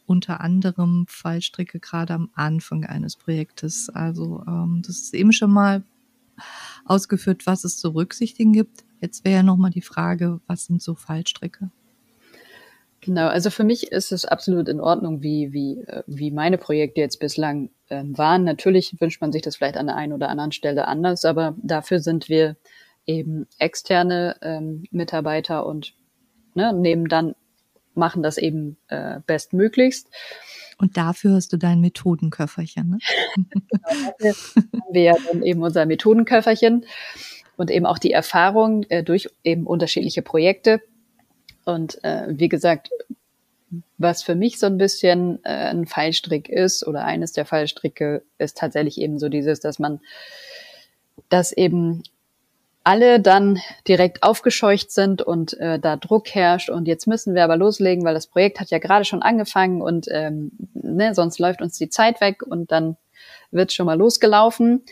unter 0.08 0.41
anderem 0.41 1.06
Fallstricke 1.08 1.80
gerade 1.80 2.13
am 2.13 2.30
Anfang 2.34 2.86
eines 2.86 3.15
Projektes. 3.15 3.89
Also 3.89 4.43
ähm, 4.48 4.82
das 4.86 5.00
ist 5.00 5.13
eben 5.13 5.34
schon 5.34 5.52
mal 5.52 5.84
ausgeführt, 6.86 7.46
was 7.46 7.63
es 7.63 7.78
zu 7.78 7.93
berücksichtigen 7.93 8.54
gibt. 8.54 8.86
Jetzt 9.02 9.26
wäre 9.26 9.38
ja 9.38 9.43
nochmal 9.43 9.72
die 9.72 9.82
Frage, 9.82 10.39
was 10.48 10.65
sind 10.65 10.82
so 10.82 10.96
Fallstricke? 10.96 11.70
Genau, 13.02 13.28
also 13.28 13.50
für 13.50 13.63
mich 13.63 13.91
ist 13.91 14.12
es 14.12 14.26
absolut 14.26 14.67
in 14.67 14.82
Ordnung, 14.82 15.22
wie, 15.22 15.54
wie, 15.54 15.82
äh, 15.82 16.04
wie 16.08 16.32
meine 16.32 16.58
Projekte 16.58 17.02
jetzt 17.02 17.20
bislang 17.20 17.70
ähm, 17.89 18.17
waren. 18.17 18.43
Natürlich 18.43 19.00
wünscht 19.00 19.22
man 19.22 19.32
sich 19.32 19.41
das 19.41 19.58
vielleicht 19.58 19.78
an 19.78 19.88
der 19.88 19.96
einen 19.96 20.13
oder 20.13 20.30
anderen 20.30 20.52
Stelle 20.52 20.88
anders, 20.88 21.24
aber 21.26 21.56
dafür 21.62 22.00
sind 22.00 22.28
wir 22.28 22.56
eben 23.06 23.48
externe 23.60 24.36
ähm, 24.41 24.84
Mitarbeiter 24.91 25.65
und 25.65 25.93
ne, 26.56 26.74
nehmen 26.74 27.08
dann 27.08 27.36
machen 27.97 28.23
das 28.23 28.38
eben 28.38 28.77
äh, 28.88 29.19
bestmöglichst. 29.25 30.10
Und 30.77 30.95
dafür 30.95 31.33
hast 31.33 31.51
du 31.51 31.57
dein 31.57 31.81
Methodenköfferchen, 31.81 32.89
ne? 32.89 32.97
genau, 33.36 34.13
dafür 34.19 34.63
haben 34.73 34.93
wir 34.93 35.01
ja 35.01 35.15
dann 35.31 35.43
eben 35.43 35.63
unser 35.63 35.86
Methodenköfferchen 35.86 36.86
und 37.57 37.71
eben 37.71 37.86
auch 37.86 37.97
die 37.97 38.12
Erfahrung 38.12 38.83
äh, 38.89 39.03
durch 39.03 39.29
eben 39.43 39.65
unterschiedliche 39.65 40.21
Projekte. 40.21 40.81
Und 41.65 42.03
äh, 42.03 42.27
wie 42.29 42.47
gesagt, 42.47 42.91
was 43.97 44.23
für 44.23 44.36
mich 44.36 44.60
so 44.60 44.67
ein 44.67 44.77
bisschen 44.77 45.43
äh, 45.43 45.69
ein 45.69 45.86
Fallstrick 45.86 46.47
ist 46.47 46.86
oder 46.88 47.03
eines 47.03 47.33
der 47.33 47.45
Fallstricke 47.45 48.23
ist 48.38 48.57
tatsächlich 48.57 49.01
eben 49.01 49.19
so 49.19 49.29
dieses, 49.29 49.60
dass 49.60 49.79
man 49.79 49.99
das 51.29 51.51
eben 51.51 52.03
alle 52.88 53.19
dann 53.19 53.60
direkt 53.86 54.23
aufgescheucht 54.23 54.93
sind 54.93 55.21
und 55.21 55.60
äh, 55.60 55.78
da 55.78 55.97
Druck 55.97 56.34
herrscht 56.34 56.69
und 56.69 56.88
jetzt 56.88 57.06
müssen 57.06 57.36
wir 57.36 57.43
aber 57.43 57.58
loslegen, 57.58 58.06
weil 58.06 58.13
das 58.13 58.28
Projekt 58.28 58.62
hat 58.62 58.69
ja 58.69 58.80
gerade 58.80 59.04
schon 59.04 59.21
angefangen 59.21 59.82
und 59.82 60.08
ähm, 60.10 60.52
ne, 60.73 61.13
sonst 61.13 61.38
läuft 61.38 61.62
uns 61.62 61.78
die 61.78 61.89
Zeit 61.89 62.21
weg 62.21 62.43
und 62.47 62.71
dann 62.71 62.95
wird 63.52 63.73
schon 63.73 63.88
mal 63.88 63.97
losgelaufen, 63.97 64.84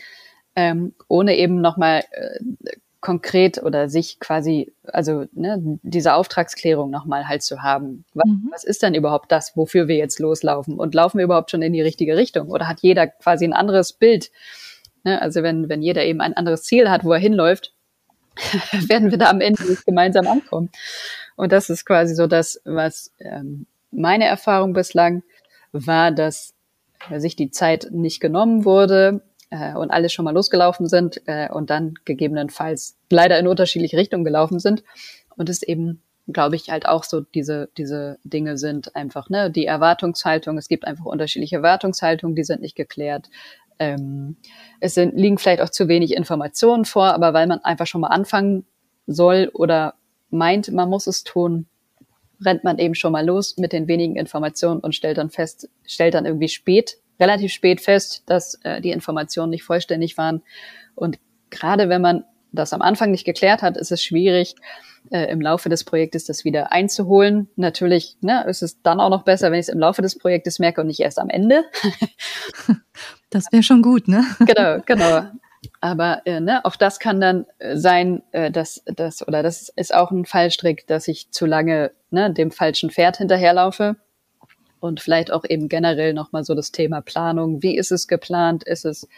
ähm, 0.54 0.92
ohne 1.08 1.38
eben 1.38 1.62
nochmal 1.62 2.04
äh, 2.10 2.38
konkret 3.00 3.62
oder 3.62 3.88
sich 3.88 4.20
quasi, 4.20 4.74
also 4.84 5.24
ne, 5.32 5.78
diese 5.82 6.12
Auftragsklärung 6.12 6.90
nochmal 6.90 7.26
halt 7.28 7.42
zu 7.42 7.62
haben. 7.62 8.04
Was, 8.12 8.26
mhm. 8.28 8.48
was 8.52 8.64
ist 8.64 8.82
denn 8.82 8.94
überhaupt 8.94 9.32
das, 9.32 9.56
wofür 9.56 9.88
wir 9.88 9.96
jetzt 9.96 10.18
loslaufen? 10.18 10.78
Und 10.78 10.94
laufen 10.94 11.16
wir 11.16 11.24
überhaupt 11.24 11.50
schon 11.50 11.62
in 11.62 11.72
die 11.72 11.80
richtige 11.80 12.14
Richtung? 12.18 12.50
Oder 12.50 12.68
hat 12.68 12.80
jeder 12.80 13.06
quasi 13.06 13.46
ein 13.46 13.54
anderes 13.54 13.94
Bild? 13.94 14.30
Ne, 15.02 15.22
also 15.22 15.42
wenn, 15.42 15.70
wenn 15.70 15.80
jeder 15.80 16.04
eben 16.04 16.20
ein 16.20 16.34
anderes 16.34 16.64
Ziel 16.64 16.90
hat, 16.90 17.02
wo 17.04 17.12
er 17.14 17.18
hinläuft, 17.18 17.72
werden 18.88 19.10
wir 19.10 19.18
da 19.18 19.30
am 19.30 19.40
Ende 19.40 19.64
nicht 19.64 19.86
gemeinsam 19.86 20.26
ankommen. 20.26 20.70
Und 21.36 21.52
das 21.52 21.70
ist 21.70 21.84
quasi 21.84 22.14
so 22.14 22.26
das, 22.26 22.60
was 22.64 23.12
ähm, 23.18 23.66
meine 23.90 24.24
Erfahrung 24.24 24.72
bislang 24.72 25.22
war, 25.72 26.10
dass 26.12 26.54
äh, 27.10 27.20
sich 27.20 27.36
die 27.36 27.50
Zeit 27.50 27.88
nicht 27.90 28.20
genommen 28.20 28.64
wurde 28.64 29.22
äh, 29.50 29.74
und 29.74 29.90
alle 29.90 30.08
schon 30.08 30.24
mal 30.24 30.34
losgelaufen 30.34 30.88
sind 30.88 31.22
äh, 31.26 31.50
und 31.50 31.70
dann 31.70 31.94
gegebenenfalls 32.04 32.96
leider 33.10 33.38
in 33.38 33.46
unterschiedliche 33.46 33.96
Richtungen 33.96 34.24
gelaufen 34.24 34.58
sind. 34.58 34.82
Und 35.36 35.48
es 35.48 35.62
eben, 35.62 36.02
glaube 36.26 36.56
ich, 36.56 36.70
halt 36.70 36.86
auch 36.86 37.04
so 37.04 37.20
diese, 37.20 37.68
diese 37.76 38.18
Dinge 38.24 38.56
sind 38.58 38.96
einfach, 38.96 39.28
ne, 39.28 39.50
die 39.50 39.66
Erwartungshaltung, 39.66 40.58
es 40.58 40.68
gibt 40.68 40.86
einfach 40.86 41.04
unterschiedliche 41.04 41.56
Erwartungshaltungen, 41.56 42.34
die 42.34 42.44
sind 42.44 42.62
nicht 42.62 42.76
geklärt. 42.76 43.28
Ähm, 43.78 44.36
es 44.80 44.94
sind, 44.94 45.14
liegen 45.14 45.38
vielleicht 45.38 45.60
auch 45.60 45.70
zu 45.70 45.88
wenig 45.88 46.14
Informationen 46.14 46.84
vor, 46.84 47.06
aber 47.06 47.34
weil 47.34 47.46
man 47.46 47.60
einfach 47.60 47.86
schon 47.86 48.00
mal 48.00 48.08
anfangen 48.08 48.64
soll 49.06 49.50
oder 49.52 49.94
meint, 50.30 50.72
man 50.72 50.88
muss 50.88 51.06
es 51.06 51.24
tun, 51.24 51.66
rennt 52.44 52.64
man 52.64 52.78
eben 52.78 52.94
schon 52.94 53.12
mal 53.12 53.24
los 53.24 53.56
mit 53.56 53.72
den 53.72 53.88
wenigen 53.88 54.16
Informationen 54.16 54.80
und 54.80 54.94
stellt 54.94 55.18
dann 55.18 55.30
fest, 55.30 55.68
stellt 55.84 56.14
dann 56.14 56.26
irgendwie 56.26 56.48
spät, 56.48 56.98
relativ 57.18 57.52
spät 57.52 57.80
fest, 57.80 58.22
dass 58.26 58.58
äh, 58.62 58.80
die 58.80 58.90
Informationen 58.90 59.50
nicht 59.50 59.64
vollständig 59.64 60.18
waren. 60.18 60.42
Und 60.94 61.18
gerade 61.50 61.88
wenn 61.88 62.02
man 62.02 62.24
das 62.52 62.72
am 62.72 62.82
Anfang 62.82 63.10
nicht 63.10 63.24
geklärt 63.24 63.62
hat, 63.62 63.76
ist 63.76 63.92
es 63.92 64.02
schwierig, 64.02 64.54
äh, 65.10 65.30
im 65.30 65.40
Laufe 65.40 65.68
des 65.68 65.84
Projektes 65.84 66.24
das 66.24 66.44
wieder 66.44 66.72
einzuholen. 66.72 67.48
Natürlich 67.56 68.16
ne, 68.20 68.44
ist 68.48 68.62
es 68.62 68.82
dann 68.82 69.00
auch 69.00 69.10
noch 69.10 69.24
besser, 69.24 69.50
wenn 69.50 69.60
ich 69.60 69.68
es 69.68 69.72
im 69.72 69.78
Laufe 69.78 70.02
des 70.02 70.18
Projektes 70.18 70.58
merke 70.58 70.80
und 70.80 70.88
nicht 70.88 71.00
erst 71.00 71.18
am 71.18 71.28
Ende. 71.28 71.64
das 73.30 73.52
wäre 73.52 73.62
schon 73.62 73.82
gut, 73.82 74.08
ne? 74.08 74.24
Genau, 74.46 74.80
genau. 74.84 75.30
Aber 75.80 76.22
äh, 76.26 76.40
ne, 76.40 76.64
auch 76.64 76.76
das 76.76 77.00
kann 77.00 77.20
dann 77.20 77.46
äh, 77.58 77.76
sein, 77.76 78.22
äh, 78.32 78.50
dass 78.50 78.82
das 78.86 79.26
oder 79.26 79.42
das 79.42 79.68
ist 79.74 79.94
auch 79.94 80.10
ein 80.10 80.24
Fallstrick, 80.24 80.86
dass 80.86 81.08
ich 81.08 81.30
zu 81.30 81.44
lange 81.46 81.90
ne, 82.10 82.32
dem 82.32 82.50
falschen 82.50 82.90
Pferd 82.90 83.16
hinterherlaufe 83.16 83.96
und 84.80 85.00
vielleicht 85.00 85.32
auch 85.32 85.44
eben 85.48 85.68
generell 85.68 86.14
nochmal 86.14 86.44
so 86.44 86.54
das 86.54 86.70
Thema 86.70 87.00
Planung. 87.00 87.62
Wie 87.62 87.76
ist 87.76 87.90
es 87.90 88.06
geplant? 88.06 88.62
Ist 88.64 88.84
es 88.84 89.08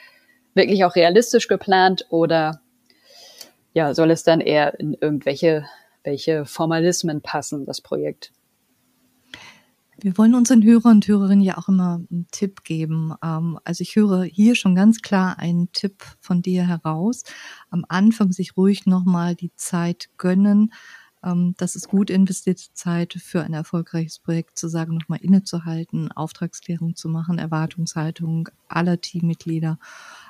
wirklich 0.55 0.85
auch 0.85 0.97
realistisch 0.97 1.49
geplant 1.49 2.07
oder 2.09 2.61
ja, 3.75 3.93
soll 3.95 4.11
es 4.11 4.23
dann 4.23 4.41
eher 4.41 4.81
in 4.81 4.97
irgendwelche 4.99 5.67
welche 6.05 6.47
Formalismen 6.47 7.21
passen, 7.21 7.67
das 7.67 7.81
Projekt? 7.81 8.33
Wir 10.01 10.17
wollen 10.17 10.37
unseren 10.37 10.63
Hörern 10.63 10.97
und 10.97 11.09
Hörerinnen 11.09 11.43
ja 11.43 11.59
auch 11.59 11.69
immer 11.69 12.01
einen 12.09 12.29
Tipp 12.31 12.63
geben. 12.63 13.15
Ähm, 13.21 13.59
also 13.65 13.83
ich 13.83 13.97
höre 13.97 14.23
hier 14.23 14.55
schon 14.55 14.77
ganz 14.77 15.03
klar 15.03 15.41
einen 15.41 15.73
Tipp 15.73 16.05
von 16.21 16.41
dir 16.41 16.65
heraus. 16.65 17.25
Am 17.71 17.85
Anfang 17.89 18.31
sich 18.31 18.57
ruhig 18.57 18.87
nochmal 18.87 19.35
die 19.35 19.53
Zeit 19.57 20.09
gönnen. 20.17 20.73
Ähm, 21.25 21.55
das 21.59 21.75
ist 21.75 21.89
gut 21.89 22.11
investierte 22.11 22.73
Zeit 22.75 23.15
für 23.15 23.43
ein 23.43 23.55
erfolgreiches 23.55 24.21
Projekt, 24.21 24.57
zu 24.57 24.69
sagen, 24.69 24.95
nochmal 24.95 25.19
innezuhalten, 25.21 26.13
Auftragsklärung 26.13 26.95
zu 26.95 27.09
machen, 27.09 27.39
Erwartungshaltung 27.39 28.51
aller 28.69 29.01
Teammitglieder 29.01 29.81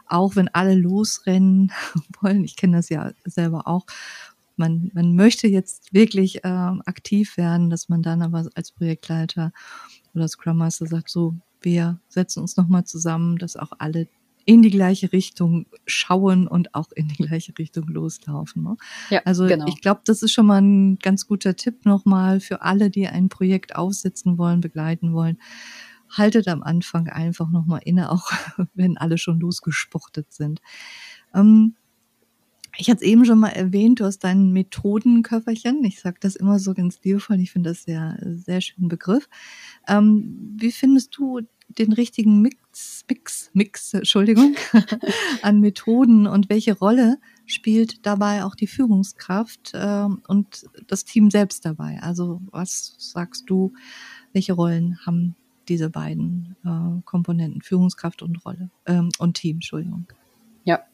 auch 0.08 0.36
wenn 0.36 0.48
alle 0.48 0.74
losrennen 0.74 1.72
wollen, 2.20 2.44
ich 2.44 2.56
kenne 2.56 2.78
das 2.78 2.88
ja 2.88 3.12
selber 3.24 3.66
auch, 3.66 3.86
man, 4.58 4.90
man 4.94 5.14
möchte 5.14 5.48
jetzt 5.48 5.92
wirklich 5.92 6.44
äh, 6.44 6.48
aktiv 6.48 7.36
werden, 7.36 7.70
dass 7.70 7.88
man 7.88 8.02
dann 8.02 8.22
aber 8.22 8.48
als 8.54 8.72
Projektleiter 8.72 9.52
oder 10.14 10.28
Scrum 10.28 10.58
Master 10.58 10.86
sagt, 10.86 11.10
so, 11.10 11.34
wir 11.60 12.00
setzen 12.08 12.40
uns 12.40 12.56
nochmal 12.56 12.84
zusammen, 12.84 13.38
dass 13.38 13.56
auch 13.56 13.72
alle 13.78 14.08
in 14.44 14.62
die 14.62 14.70
gleiche 14.70 15.12
Richtung 15.12 15.66
schauen 15.86 16.48
und 16.48 16.74
auch 16.74 16.90
in 16.92 17.08
die 17.08 17.22
gleiche 17.22 17.52
Richtung 17.58 17.86
loslaufen. 17.88 18.62
Ne? 18.62 18.76
Ja, 19.10 19.20
also 19.26 19.46
genau. 19.46 19.66
ich 19.66 19.82
glaube, 19.82 20.00
das 20.06 20.22
ist 20.22 20.32
schon 20.32 20.46
mal 20.46 20.62
ein 20.62 20.98
ganz 20.98 21.26
guter 21.26 21.54
Tipp 21.54 21.84
nochmal 21.84 22.40
für 22.40 22.62
alle, 22.62 22.88
die 22.88 23.06
ein 23.06 23.28
Projekt 23.28 23.76
aufsetzen 23.76 24.38
wollen, 24.38 24.60
begleiten 24.60 25.12
wollen 25.12 25.38
haltet 26.10 26.48
am 26.48 26.62
Anfang 26.62 27.08
einfach 27.08 27.50
nochmal 27.50 27.80
inne, 27.84 28.10
auch 28.10 28.30
wenn 28.74 28.96
alle 28.96 29.18
schon 29.18 29.40
losgesportet 29.40 30.32
sind. 30.32 30.60
Ähm, 31.34 31.74
Ich 32.80 32.88
hatte 32.88 33.04
es 33.04 33.10
eben 33.10 33.24
schon 33.24 33.40
mal 33.40 33.48
erwähnt, 33.48 33.98
du 33.98 34.04
hast 34.04 34.20
dein 34.20 34.52
Methodenköfferchen. 34.52 35.84
Ich 35.84 36.00
sage 36.00 36.18
das 36.20 36.36
immer 36.36 36.60
so 36.60 36.74
ganz 36.74 37.00
liebevoll. 37.02 37.40
Ich 37.40 37.50
finde 37.50 37.70
das 37.70 37.82
sehr, 37.82 38.16
sehr 38.22 38.60
schönen 38.60 38.86
Begriff. 38.86 39.28
Ähm, 39.88 40.54
wie 40.56 40.70
findest 40.70 41.16
du 41.16 41.40
den 41.66 41.92
richtigen 41.92 42.40
Mix, 42.40 43.04
Mix, 43.08 43.50
Mix, 43.52 43.94
Entschuldigung, 43.94 44.54
an 45.42 45.58
Methoden 45.58 46.28
und 46.28 46.48
welche 46.50 46.78
Rolle 46.78 47.18
spielt 47.46 48.06
dabei 48.06 48.44
auch 48.44 48.54
die 48.54 48.68
Führungskraft 48.68 49.74
äh, 49.74 50.06
und 50.28 50.66
das 50.86 51.04
Team 51.04 51.32
selbst 51.32 51.64
dabei? 51.64 51.98
Also 52.00 52.40
was 52.52 52.94
sagst 52.98 53.50
du, 53.50 53.72
welche 54.32 54.52
Rollen 54.52 55.04
haben 55.04 55.34
diese 55.68 55.90
beiden 55.90 56.56
äh, 56.64 57.02
Komponenten, 57.04 57.60
Führungskraft 57.60 58.22
und 58.22 58.44
Rolle 58.44 58.70
ähm, 58.86 59.08
und 59.18 59.34
Team, 59.34 59.56
Entschuldigung? 59.56 60.06
Ja. 60.64 60.84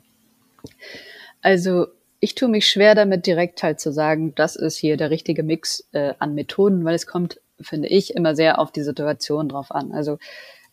Also 1.44 1.88
ich 2.20 2.34
tue 2.34 2.48
mich 2.48 2.66
schwer 2.66 2.94
damit, 2.94 3.26
direkt 3.26 3.62
halt 3.62 3.78
zu 3.78 3.92
sagen, 3.92 4.34
das 4.34 4.56
ist 4.56 4.78
hier 4.78 4.96
der 4.96 5.10
richtige 5.10 5.42
Mix 5.42 5.86
äh, 5.92 6.14
an 6.18 6.34
Methoden, 6.34 6.86
weil 6.86 6.94
es 6.94 7.06
kommt, 7.06 7.38
finde 7.60 7.88
ich, 7.88 8.16
immer 8.16 8.34
sehr 8.34 8.58
auf 8.58 8.72
die 8.72 8.82
Situation 8.82 9.50
drauf 9.50 9.70
an. 9.70 9.92
Also 9.92 10.16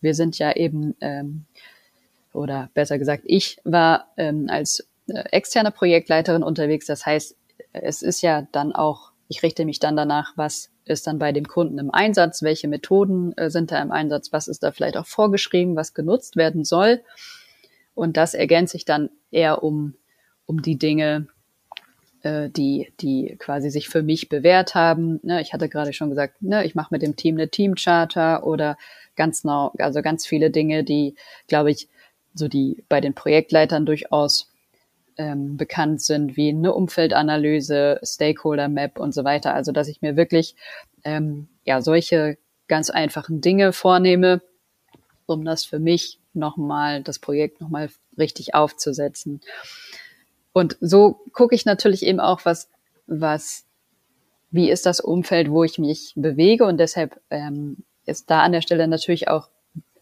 wir 0.00 0.14
sind 0.14 0.38
ja 0.38 0.56
eben, 0.56 0.96
ähm, 1.02 1.44
oder 2.32 2.70
besser 2.72 2.98
gesagt, 2.98 3.24
ich 3.26 3.58
war 3.64 4.14
ähm, 4.16 4.46
als 4.48 4.88
äh, 5.08 5.24
externe 5.30 5.72
Projektleiterin 5.72 6.42
unterwegs. 6.42 6.86
Das 6.86 7.04
heißt, 7.04 7.36
es 7.74 8.00
ist 8.00 8.22
ja 8.22 8.48
dann 8.52 8.72
auch, 8.72 9.12
ich 9.28 9.42
richte 9.42 9.66
mich 9.66 9.78
dann 9.78 9.94
danach, 9.94 10.32
was 10.36 10.70
ist 10.86 11.06
dann 11.06 11.18
bei 11.18 11.32
dem 11.32 11.46
Kunden 11.46 11.78
im 11.78 11.90
Einsatz, 11.90 12.42
welche 12.42 12.68
Methoden 12.68 13.36
äh, 13.36 13.50
sind 13.50 13.72
da 13.72 13.82
im 13.82 13.92
Einsatz, 13.92 14.32
was 14.32 14.48
ist 14.48 14.62
da 14.62 14.72
vielleicht 14.72 14.96
auch 14.96 15.06
vorgeschrieben, 15.06 15.76
was 15.76 15.92
genutzt 15.92 16.36
werden 16.36 16.64
soll. 16.64 17.02
Und 17.94 18.16
das 18.16 18.32
ergänze 18.32 18.78
ich 18.78 18.86
dann 18.86 19.10
eher 19.30 19.62
um, 19.62 19.96
um 20.52 20.60
die 20.60 20.76
Dinge, 20.76 21.28
äh, 22.22 22.50
die, 22.50 22.92
die 23.00 23.36
quasi 23.38 23.70
sich 23.70 23.88
für 23.88 24.02
mich 24.02 24.28
bewährt 24.28 24.74
haben. 24.74 25.18
Ne, 25.22 25.40
ich 25.40 25.54
hatte 25.54 25.68
gerade 25.68 25.94
schon 25.94 26.10
gesagt, 26.10 26.42
ne, 26.42 26.64
ich 26.66 26.74
mache 26.74 26.88
mit 26.90 27.00
dem 27.00 27.16
Team 27.16 27.36
eine 27.36 27.48
Teamcharter 27.48 28.46
oder 28.46 28.76
ganz 29.16 29.42
genau, 29.42 29.72
also 29.78 30.02
ganz 30.02 30.26
viele 30.26 30.50
Dinge, 30.50 30.84
die, 30.84 31.16
glaube 31.48 31.70
ich, 31.70 31.88
so 32.34 32.48
die 32.48 32.84
bei 32.90 33.00
den 33.00 33.14
Projektleitern 33.14 33.86
durchaus 33.86 34.50
ähm, 35.16 35.56
bekannt 35.56 36.02
sind, 36.02 36.36
wie 36.36 36.50
eine 36.50 36.74
Umfeldanalyse, 36.74 38.00
Stakeholder 38.02 38.68
Map 38.68 38.98
und 38.98 39.14
so 39.14 39.24
weiter. 39.24 39.54
Also 39.54 39.72
dass 39.72 39.88
ich 39.88 40.02
mir 40.02 40.16
wirklich 40.16 40.54
ähm, 41.04 41.48
ja 41.64 41.80
solche 41.80 42.36
ganz 42.68 42.90
einfachen 42.90 43.40
Dinge 43.40 43.72
vornehme, 43.72 44.42
um 45.24 45.46
das 45.46 45.64
für 45.64 45.78
mich 45.78 46.18
nochmal, 46.34 47.02
das 47.02 47.18
Projekt 47.18 47.60
nochmal 47.62 47.88
richtig 48.18 48.54
aufzusetzen. 48.54 49.40
Und 50.52 50.76
so 50.80 51.20
gucke 51.32 51.54
ich 51.54 51.64
natürlich 51.64 52.04
eben 52.04 52.20
auch, 52.20 52.44
was, 52.44 52.68
was, 53.06 53.64
wie 54.50 54.70
ist 54.70 54.86
das 54.86 55.00
Umfeld, 55.00 55.50
wo 55.50 55.64
ich 55.64 55.78
mich 55.78 56.12
bewege 56.16 56.64
und 56.64 56.78
deshalb 56.78 57.20
ähm, 57.30 57.84
ist 58.04 58.30
da 58.30 58.42
an 58.42 58.52
der 58.52 58.60
Stelle 58.60 58.88
natürlich 58.88 59.28
auch 59.28 59.48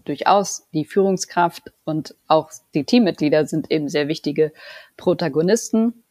durchaus 0.04 0.66
die 0.72 0.84
Führungskraft 0.84 1.72
und 1.84 2.14
auch 2.26 2.50
die 2.74 2.84
Teammitglieder 2.84 3.46
sind 3.46 3.70
eben 3.70 3.88
sehr 3.88 4.08
wichtige 4.08 4.52
Protagonisten, 4.96 6.02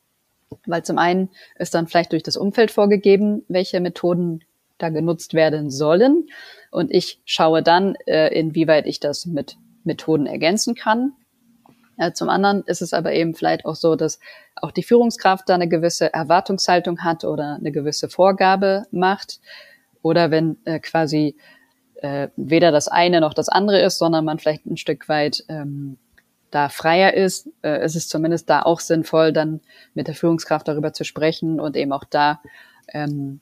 weil 0.65 0.83
zum 0.83 0.97
einen 0.97 1.29
ist 1.57 1.73
dann 1.73 1.87
vielleicht 1.87 2.13
durch 2.13 2.23
das 2.23 2.37
Umfeld 2.37 2.71
vorgegeben, 2.71 3.43
welche 3.47 3.79
Methoden 3.79 4.41
da 4.77 4.89
genutzt 4.89 5.33
werden 5.33 5.69
sollen. 5.69 6.29
Und 6.71 6.91
ich 6.91 7.21
schaue 7.25 7.61
dann, 7.61 7.95
äh, 8.05 8.33
inwieweit 8.33 8.85
ich 8.87 8.99
das 8.99 9.25
mit 9.25 9.57
Methoden 9.83 10.25
ergänzen 10.25 10.75
kann. 10.75 11.13
Äh, 11.99 12.13
zum 12.13 12.29
anderen 12.29 12.63
ist 12.63 12.81
es 12.81 12.93
aber 12.93 13.13
eben 13.13 13.35
vielleicht 13.35 13.65
auch 13.65 13.75
so, 13.75 13.95
dass 13.95 14.19
auch 14.55 14.71
die 14.71 14.83
Führungskraft 14.83 15.49
da 15.49 15.55
eine 15.55 15.67
gewisse 15.67 16.11
Erwartungshaltung 16.13 17.03
hat 17.03 17.25
oder 17.25 17.55
eine 17.55 17.71
gewisse 17.71 18.09
Vorgabe 18.09 18.85
macht. 18.91 19.39
Oder 20.01 20.31
wenn 20.31 20.57
äh, 20.63 20.79
quasi 20.79 21.35
äh, 21.95 22.29
weder 22.37 22.71
das 22.71 22.87
eine 22.87 23.19
noch 23.19 23.33
das 23.33 23.49
andere 23.49 23.81
ist, 23.81 23.97
sondern 23.97 24.23
man 24.23 24.39
vielleicht 24.39 24.65
ein 24.65 24.77
Stück 24.77 25.09
weit 25.09 25.43
ähm, 25.49 25.97
da 26.51 26.69
freier 26.69 27.13
ist, 27.13 27.49
äh, 27.63 27.83
ist 27.83 27.97
es 27.97 28.07
zumindest 28.07 28.49
da 28.49 28.61
auch 28.61 28.79
sinnvoll, 28.79 29.33
dann 29.33 29.59
mit 29.93 30.07
der 30.07 30.15
Führungskraft 30.15 30.69
darüber 30.69 30.93
zu 30.93 31.03
sprechen 31.03 31.59
und 31.59 31.75
eben 31.75 31.91
auch 31.91 32.05
da 32.05 32.39
ähm, 32.93 33.41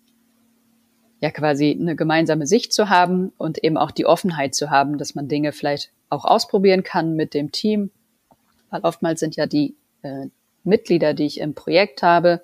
ja 1.21 1.29
quasi 1.29 1.77
eine 1.79 1.95
gemeinsame 1.95 2.47
Sicht 2.47 2.73
zu 2.73 2.89
haben 2.89 3.31
und 3.37 3.63
eben 3.63 3.77
auch 3.77 3.91
die 3.91 4.07
Offenheit 4.07 4.55
zu 4.55 4.71
haben, 4.71 4.97
dass 4.97 5.13
man 5.13 5.27
Dinge 5.27 5.51
vielleicht 5.51 5.91
auch 6.09 6.25
ausprobieren 6.25 6.81
kann 6.81 7.15
mit 7.15 7.35
dem 7.35 7.51
Team, 7.51 7.91
weil 8.69 8.81
oftmals 8.81 9.19
sind 9.19 9.35
ja 9.35 9.45
die 9.45 9.75
äh, 10.01 10.27
Mitglieder, 10.63 11.13
die 11.13 11.25
ich 11.25 11.39
im 11.39 11.53
Projekt 11.53 12.03
habe, 12.03 12.41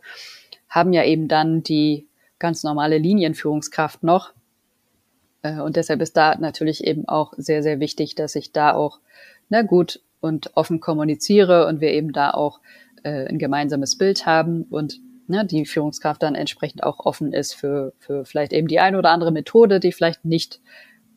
haben 0.69 0.93
ja 0.93 1.03
eben 1.03 1.27
dann 1.27 1.63
die 1.63 2.07
ganz 2.39 2.63
normale 2.63 2.97
Linienführungskraft 2.97 4.03
noch 4.03 4.33
äh, 5.43 5.59
und 5.59 5.75
deshalb 5.75 6.01
ist 6.01 6.17
da 6.17 6.36
natürlich 6.36 6.83
eben 6.83 7.07
auch 7.07 7.33
sehr, 7.38 7.62
sehr 7.62 7.79
wichtig, 7.79 8.15
dass 8.15 8.36
ich 8.36 8.51
da 8.51 8.73
auch 8.73 8.99
na 9.49 9.62
gut 9.62 10.01
und 10.19 10.51
offen 10.55 10.79
kommuniziere 10.79 11.67
und 11.67 11.81
wir 11.81 11.91
eben 11.91 12.12
da 12.13 12.31
auch 12.31 12.59
äh, 13.03 13.27
ein 13.27 13.38
gemeinsames 13.38 13.97
Bild 13.97 14.25
haben 14.25 14.63
und 14.63 14.99
ne, 15.27 15.45
die 15.45 15.65
Führungskraft 15.65 16.23
dann 16.23 16.33
entsprechend 16.33 16.83
auch 16.83 17.05
offen 17.05 17.33
ist 17.33 17.53
für, 17.53 17.93
für 17.99 18.25
vielleicht 18.25 18.53
eben 18.53 18.67
die 18.67 18.79
eine 18.79 18.97
oder 18.97 19.12
andere 19.12 19.31
Methode, 19.31 19.79
die 19.79 19.91
vielleicht 19.91 20.25
nicht 20.25 20.62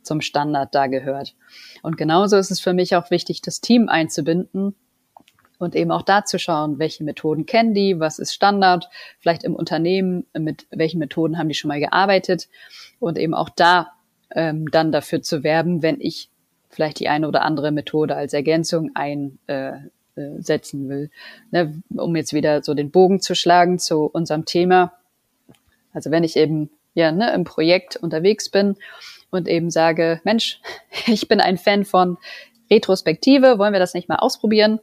zum 0.02 0.20
Standard 0.20 0.74
da 0.74 0.86
gehört. 0.86 1.34
Und 1.82 1.96
genauso 1.96 2.36
ist 2.36 2.50
es 2.50 2.60
für 2.60 2.72
mich 2.72 2.94
auch 2.94 3.10
wichtig, 3.10 3.42
das 3.42 3.60
Team 3.60 3.88
einzubinden 3.88 4.74
und 5.58 5.74
eben 5.74 5.90
auch 5.90 6.02
da 6.02 6.24
zu 6.24 6.38
schauen, 6.38 6.78
welche 6.78 7.04
Methoden 7.04 7.46
kennen 7.46 7.74
die, 7.74 7.98
was 7.98 8.18
ist 8.18 8.34
Standard, 8.34 8.88
vielleicht 9.18 9.44
im 9.44 9.54
Unternehmen, 9.54 10.26
mit 10.36 10.66
welchen 10.70 10.98
Methoden 10.98 11.38
haben 11.38 11.48
die 11.48 11.54
schon 11.54 11.68
mal 11.68 11.80
gearbeitet 11.80 12.48
und 12.98 13.18
eben 13.18 13.34
auch 13.34 13.48
da 13.48 13.92
ähm, 14.34 14.70
dann 14.70 14.92
dafür 14.92 15.22
zu 15.22 15.42
werben, 15.42 15.82
wenn 15.82 16.00
ich 16.00 16.30
vielleicht 16.68 17.00
die 17.00 17.08
eine 17.08 17.28
oder 17.28 17.42
andere 17.42 17.70
Methode 17.70 18.16
als 18.16 18.32
Ergänzung 18.34 18.90
einsetzen 18.94 19.40
äh, 20.16 20.16
äh, 20.16 20.88
will. 20.88 21.10
Ne, 21.50 21.82
um 21.96 22.14
jetzt 22.16 22.32
wieder 22.32 22.62
so 22.62 22.74
den 22.74 22.90
Bogen 22.90 23.20
zu 23.20 23.34
schlagen 23.34 23.78
zu 23.78 24.04
unserem 24.04 24.44
Thema. 24.44 24.92
Also 25.92 26.10
wenn 26.10 26.24
ich 26.24 26.36
eben 26.36 26.70
ja 26.94 27.12
ne, 27.12 27.32
im 27.32 27.44
Projekt 27.44 27.96
unterwegs 27.96 28.50
bin 28.50 28.76
und 29.30 29.48
eben 29.48 29.70
sage, 29.70 30.20
Mensch, 30.24 30.60
ich 31.06 31.28
bin 31.28 31.40
ein 31.40 31.56
Fan 31.56 31.84
von 31.84 32.18
Retrospektive, 32.70 33.58
wollen 33.58 33.72
wir 33.72 33.80
das 33.80 33.94
nicht 33.94 34.08
mal 34.08 34.16
ausprobieren? 34.16 34.80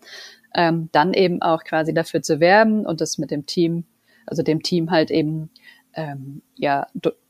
Ähm, 0.56 0.90
dann 0.92 1.14
eben 1.14 1.42
auch 1.42 1.64
quasi 1.64 1.94
dafür 1.94 2.22
zu 2.22 2.40
werben 2.40 2.86
und 2.86 3.02
das 3.02 3.18
mit 3.18 3.32
dem 3.32 3.46
Team, 3.46 3.86
also 4.26 4.44
dem 4.44 4.62
Team 4.62 4.92
halt 4.92 5.10
eben 5.10 5.50
ähm, 5.96 6.42
ja 6.56 6.88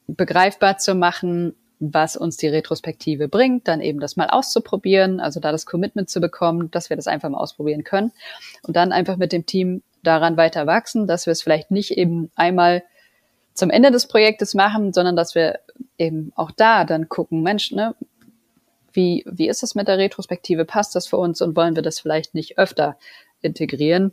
begreifbar 0.08 0.78
zu 0.78 0.96
machen, 0.96 1.56
was 1.80 2.16
uns 2.16 2.38
die 2.38 2.48
Retrospektive 2.48 3.28
bringt, 3.28 3.68
dann 3.68 3.82
eben 3.82 4.00
das 4.00 4.16
mal 4.16 4.30
auszuprobieren, 4.30 5.20
also 5.20 5.40
da 5.40 5.52
das 5.52 5.66
Commitment 5.66 6.10
zu 6.10 6.22
bekommen, 6.22 6.72
dass 6.72 6.90
wir 6.90 6.96
das 6.96 7.08
einfach 7.08 7.30
mal 7.30 7.40
ausprobieren 7.40 7.84
können 7.84 8.12
und 8.64 8.76
dann 8.76 8.92
einfach 8.92 9.18
mit 9.18 9.32
dem 9.32 9.46
Team 9.46 9.84
daran 10.02 10.38
weiter 10.38 10.68
wachsen, 10.68 11.08
dass 11.08 11.26
wir 11.26 11.32
es 11.32 11.42
vielleicht 11.42 11.72
nicht 11.72 11.92
eben 11.92 12.32
einmal 12.36 12.84
zum 13.54 13.70
Ende 13.70 13.92
des 13.92 14.08
Projektes 14.08 14.54
machen, 14.54 14.94
sondern 14.94 15.16
dass 15.16 15.36
wir 15.36 15.60
eben 15.98 16.32
auch 16.36 16.52
da 16.52 16.86
dann 16.86 17.10
gucken, 17.10 17.42
Mensch, 17.42 17.72
ne, 17.72 17.96
wie, 18.94 19.24
wie 19.28 19.50
ist 19.50 19.64
es 19.64 19.76
mit 19.76 19.88
der 19.88 19.98
Retrospektive? 19.98 20.66
Passt 20.66 20.96
das 20.96 21.08
für 21.08 21.18
uns 21.18 21.42
und 21.42 21.56
wollen 21.56 21.76
wir 21.76 21.84
das 21.84 22.00
vielleicht 22.00 22.34
nicht 22.34 22.58
öfter 22.58 22.98
integrieren? 23.42 24.12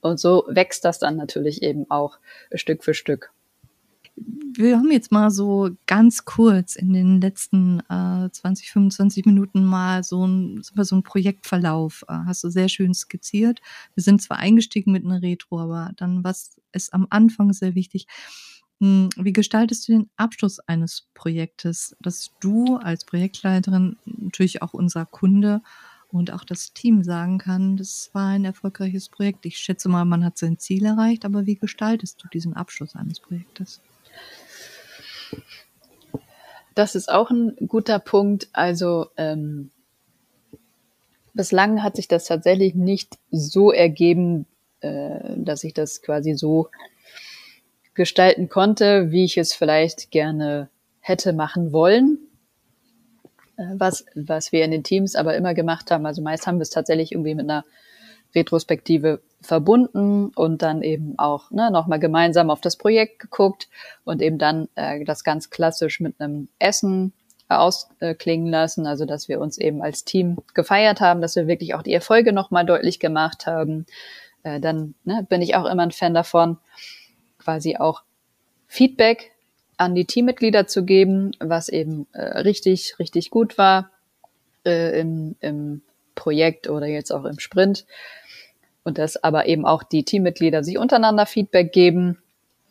Und 0.00 0.18
so 0.18 0.44
wächst 0.48 0.84
das 0.84 0.98
dann 0.98 1.16
natürlich 1.16 1.62
eben 1.62 1.90
auch 1.90 2.18
Stück 2.54 2.84
für 2.84 2.94
Stück 2.94 3.32
wir 4.54 4.76
haben 4.76 4.90
jetzt 4.90 5.12
mal 5.12 5.30
so 5.30 5.70
ganz 5.86 6.24
kurz 6.24 6.76
in 6.76 6.92
den 6.92 7.20
letzten 7.20 7.80
äh, 7.88 8.28
20, 8.30 8.70
25 8.70 9.24
Minuten 9.24 9.64
mal 9.64 10.04
so 10.04 10.26
ein, 10.26 10.62
so 10.62 10.96
ein 10.96 11.02
Projektverlauf, 11.02 12.04
äh, 12.08 12.12
hast 12.26 12.44
du 12.44 12.50
sehr 12.50 12.68
schön 12.68 12.94
skizziert. 12.94 13.60
Wir 13.94 14.02
sind 14.02 14.20
zwar 14.20 14.38
eingestiegen 14.38 14.92
mit 14.92 15.04
einer 15.04 15.22
Retro, 15.22 15.60
aber 15.60 15.92
dann, 15.96 16.24
was 16.24 16.60
ist 16.72 16.92
am 16.92 17.06
Anfang 17.10 17.52
sehr 17.52 17.74
wichtig, 17.74 18.06
wie 18.82 19.32
gestaltest 19.32 19.86
du 19.86 19.92
den 19.92 20.10
Abschluss 20.16 20.58
eines 20.58 21.06
Projektes, 21.14 21.96
dass 22.00 22.32
du 22.40 22.78
als 22.78 23.04
Projektleiterin, 23.04 23.96
natürlich 24.04 24.60
auch 24.60 24.74
unser 24.74 25.06
Kunde 25.06 25.62
und 26.08 26.32
auch 26.32 26.42
das 26.42 26.72
Team 26.72 27.04
sagen 27.04 27.38
kann, 27.38 27.76
das 27.76 28.10
war 28.12 28.30
ein 28.30 28.44
erfolgreiches 28.44 29.08
Projekt. 29.08 29.46
Ich 29.46 29.58
schätze 29.58 29.88
mal, 29.88 30.04
man 30.04 30.24
hat 30.24 30.36
sein 30.36 30.58
Ziel 30.58 30.84
erreicht, 30.84 31.24
aber 31.24 31.46
wie 31.46 31.54
gestaltest 31.54 32.24
du 32.24 32.28
diesen 32.28 32.54
Abschluss 32.54 32.96
eines 32.96 33.20
Projektes? 33.20 33.80
Das 36.74 36.96
ist 36.96 37.08
auch 37.08 37.30
ein 37.30 37.54
guter 37.68 38.00
Punkt. 38.00 38.48
Also 38.52 39.10
ähm, 39.16 39.70
bislang 41.34 41.84
hat 41.84 41.94
sich 41.94 42.08
das 42.08 42.24
tatsächlich 42.24 42.74
nicht 42.74 43.16
so 43.30 43.70
ergeben, 43.70 44.46
äh, 44.80 45.36
dass 45.36 45.62
ich 45.62 45.72
das 45.72 46.02
quasi 46.02 46.34
so 46.34 46.68
gestalten 47.94 48.48
konnte, 48.48 49.10
wie 49.10 49.24
ich 49.24 49.36
es 49.38 49.52
vielleicht 49.52 50.10
gerne 50.10 50.68
hätte 51.00 51.32
machen 51.32 51.72
wollen. 51.72 52.18
Äh, 53.56 53.64
was, 53.74 54.04
was 54.14 54.52
wir 54.52 54.64
in 54.64 54.70
den 54.70 54.84
Teams 54.84 55.14
aber 55.14 55.36
immer 55.36 55.54
gemacht 55.54 55.90
haben, 55.90 56.06
also 56.06 56.22
meist 56.22 56.46
haben 56.46 56.58
wir 56.58 56.62
es 56.62 56.70
tatsächlich 56.70 57.12
irgendwie 57.12 57.34
mit 57.34 57.48
einer 57.48 57.64
Retrospektive 58.34 59.20
verbunden 59.42 60.28
und 60.34 60.62
dann 60.62 60.82
eben 60.82 61.18
auch 61.18 61.50
ne, 61.50 61.70
nochmal 61.70 61.98
gemeinsam 61.98 62.50
auf 62.50 62.60
das 62.60 62.76
Projekt 62.76 63.18
geguckt 63.18 63.68
und 64.04 64.22
eben 64.22 64.38
dann 64.38 64.68
äh, 64.74 65.04
das 65.04 65.24
ganz 65.24 65.50
klassisch 65.50 66.00
mit 66.00 66.20
einem 66.20 66.48
Essen 66.58 67.12
ausklingen 67.48 68.46
lassen, 68.46 68.86
also 68.86 69.04
dass 69.04 69.28
wir 69.28 69.40
uns 69.40 69.58
eben 69.58 69.82
als 69.82 70.04
Team 70.04 70.38
gefeiert 70.54 71.00
haben, 71.00 71.20
dass 71.20 71.36
wir 71.36 71.46
wirklich 71.46 71.74
auch 71.74 71.82
die 71.82 71.92
Erfolge 71.92 72.32
nochmal 72.32 72.64
deutlich 72.64 72.98
gemacht 72.98 73.46
haben. 73.46 73.84
Äh, 74.42 74.60
dann 74.60 74.94
ne, 75.04 75.26
bin 75.28 75.42
ich 75.42 75.54
auch 75.54 75.66
immer 75.66 75.82
ein 75.82 75.90
Fan 75.90 76.14
davon, 76.14 76.58
quasi 77.42 77.76
auch 77.76 78.02
Feedback 78.66 79.32
an 79.76 79.94
die 79.94 80.04
Teammitglieder 80.04 80.66
zu 80.66 80.84
geben, 80.84 81.32
was 81.40 81.68
eben 81.68 82.06
äh, 82.12 82.22
richtig, 82.40 82.98
richtig 82.98 83.30
gut 83.30 83.58
war 83.58 83.90
äh, 84.64 85.00
im, 85.00 85.36
im 85.40 85.82
Projekt 86.14 86.68
oder 86.68 86.86
jetzt 86.86 87.10
auch 87.10 87.24
im 87.24 87.38
Sprint. 87.38 87.84
Und 88.84 88.98
dass 88.98 89.22
aber 89.22 89.46
eben 89.46 89.64
auch 89.64 89.82
die 89.82 90.04
Teammitglieder 90.04 90.64
sich 90.64 90.78
untereinander 90.78 91.26
Feedback 91.26 91.72
geben, 91.72 92.18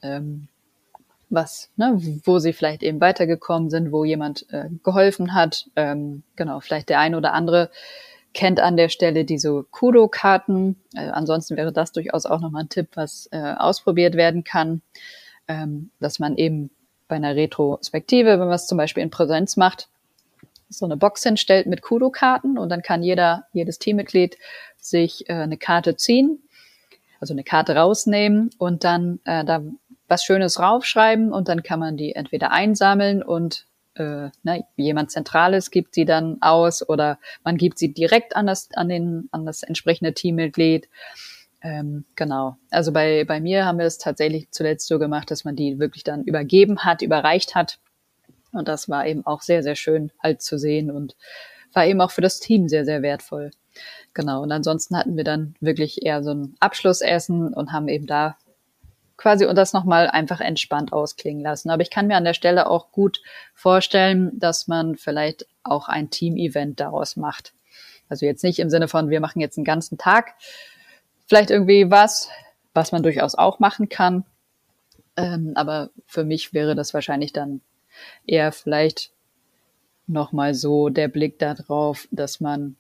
ähm, 0.02 0.48
was, 1.30 1.70
ne, 1.78 1.98
wo 2.26 2.40
sie 2.40 2.52
vielleicht 2.52 2.84
eben 2.84 3.00
weitergekommen 3.00 3.70
sind, 3.70 3.92
wo 3.92 4.04
jemand 4.04 4.46
äh, 4.52 4.70
geholfen 4.84 5.34
hat. 5.34 5.70
Ähm, 5.76 6.24
genau, 6.36 6.60
vielleicht 6.60 6.90
der 6.90 7.00
ein 7.00 7.16
oder 7.16 7.34
andere 7.34 7.72
kennt 8.34 8.60
an 8.60 8.78
der 8.78 8.89
Stelle 8.89 9.26
diese 9.26 9.63
Kudo-Karten. 9.72 10.82
Äh, 10.96 11.10
ansonsten 11.10 11.58
wäre 11.58 11.72
das 11.72 11.91
durchaus 11.91 12.26
auch 12.26 12.39
nochmal 12.39 12.63
ein 12.63 12.70
Tipp, 12.70 12.89
was 12.96 13.28
äh, 13.32 13.56
ausprobiert 13.58 14.15
werden 14.15 14.44
kann, 14.44 14.82
ähm, 15.48 15.91
dass 16.00 16.20
man 16.20 16.38
eben 16.38 16.70
bei 17.08 17.17
einer 17.17 17.36
Retrospektive, 17.36 18.39
wenn 18.39 18.39
man 18.39 18.54
es 18.54 18.67
zum 18.67 18.78
Beispiel 18.78 19.04
in 19.04 19.10
Präsenz 19.10 19.58
macht, 19.58 19.89
so 20.70 20.86
eine 20.86 20.96
Box 20.96 21.24
hinstellt 21.24 21.67
mit 21.67 21.82
Kudo-Karten 21.82 22.58
und 22.58 22.70
dann 22.70 22.82
kann 22.82 23.04
jeder, 23.04 23.46
jedes 23.52 23.78
Teammitglied 23.80 24.38
sich 24.78 25.30
äh, 25.30 25.34
eine 25.34 25.58
Karte 25.58 25.98
ziehen, 25.98 26.41
also 27.20 27.34
eine 27.34 27.44
Karte 27.44 27.76
rausnehmen 27.76 28.50
und 28.58 28.86
dann 28.86 29.20
äh, 29.26 29.44
da 29.44 29.62
was 30.08 30.24
Schönes 30.24 30.60
raufschreiben 30.60 31.32
und 31.32 31.48
dann 31.48 31.63
kann 31.63 31.80
man 31.80 31.98
die 31.98 32.15
entweder 32.15 32.52
einsammeln 32.52 33.24
und 33.24 33.65
äh, 33.95 34.30
ne, 34.43 34.65
jemand 34.75 35.12
Zentrales 35.12 35.71
gibt 35.71 35.95
sie 35.95 36.06
dann 36.06 36.41
aus 36.41 36.88
oder 36.88 37.19
man 37.43 37.58
gibt 37.58 37.77
sie 37.77 37.93
direkt 37.93 38.36
an 38.36 38.47
das, 38.47 38.69
an 38.73 38.89
den, 38.89 39.27
an 39.32 39.45
das 39.45 39.63
entsprechende 39.63 40.13
Teammitglied. 40.13 40.88
Ähm, 41.62 42.06
genau. 42.15 42.58
Also 42.71 42.91
bei, 42.91 43.23
bei 43.25 43.39
mir 43.39 43.65
haben 43.65 43.77
wir 43.77 43.86
es 43.86 43.97
tatsächlich 43.97 44.49
zuletzt 44.51 44.88
so 44.88 44.97
gemacht, 44.97 45.30
dass 45.30 45.43
man 45.43 45.56
die 45.56 45.80
wirklich 45.80 46.04
dann 46.04 46.23
übergeben 46.23 46.80
hat, 46.80 47.01
überreicht 47.01 47.56
hat. 47.56 47.80
Und 48.51 48.67
das 48.67 48.89
war 48.89 49.06
eben 49.06 49.25
auch 49.25 49.41
sehr, 49.41 49.63
sehr 49.63 49.75
schön 49.75 50.12
halt 50.21 50.41
zu 50.41 50.58
sehen 50.58 50.91
und 50.91 51.15
war 51.73 51.86
eben 51.86 52.01
auch 52.01 52.12
für 52.12 52.21
das 52.21 52.39
Team 52.39 52.67
sehr, 52.67 52.86
sehr 52.86 53.01
wertvoll. 53.01 53.51
Genau. 54.13 54.41
Und 54.41 54.51
ansonsten 54.51 54.97
hatten 54.97 55.15
wir 55.15 55.23
dann 55.23 55.56
wirklich 55.62 56.04
eher 56.04 56.23
so 56.23 56.32
ein 56.32 56.56
Abschlussessen 56.60 57.54
und 57.54 57.71
haben 57.71 57.88
eben 57.88 58.08
da 58.08 58.38
quasi 59.22 59.46
und 59.46 59.56
das 59.56 59.72
nochmal 59.72 60.08
einfach 60.08 60.42
entspannt 60.42 60.94
ausklingen 60.94 61.44
lassen. 61.44 61.70
Aber 61.70 61.84
ich 61.84 61.92
kann 61.92 62.08
mir 62.08 62.18
an 62.18 62.24
der 62.24 62.34
Stelle 62.34 62.68
auch 62.68 62.92
gut 62.92 63.22
vorstellen, 63.54 64.32
dass 64.40 64.68
man 64.68 64.96
vielleicht 64.96 65.46
auch 65.64 65.88
ein 65.88 66.10
Team-Event 66.10 66.80
daraus 66.80 67.18
macht. 67.18 67.54
Also 68.10 68.26
jetzt 68.26 68.44
nicht 68.44 68.58
im 68.58 68.72
Sinne 68.72 68.88
von, 68.88 69.12
wir 69.12 69.20
machen 69.20 69.40
jetzt 69.40 69.58
einen 69.58 69.66
ganzen 69.66 70.00
Tag. 70.00 70.34
Vielleicht 71.28 71.52
irgendwie 71.52 71.92
was, 71.92 72.30
was 72.74 72.92
man 72.92 73.04
durchaus 73.04 73.36
auch 73.36 73.60
machen 73.60 73.90
kann. 73.90 74.26
Ähm, 75.16 75.54
aber 75.54 75.92
für 76.08 76.24
mich 76.24 76.52
wäre 76.52 76.74
das 76.74 76.96
wahrscheinlich 76.96 77.32
dann 77.32 77.62
eher 78.26 78.52
vielleicht 78.52 79.12
nochmal 80.08 80.56
so 80.56 80.90
der 80.90 81.10
Blick 81.10 81.38
darauf, 81.38 82.08
dass 82.10 82.40
man 82.40 82.76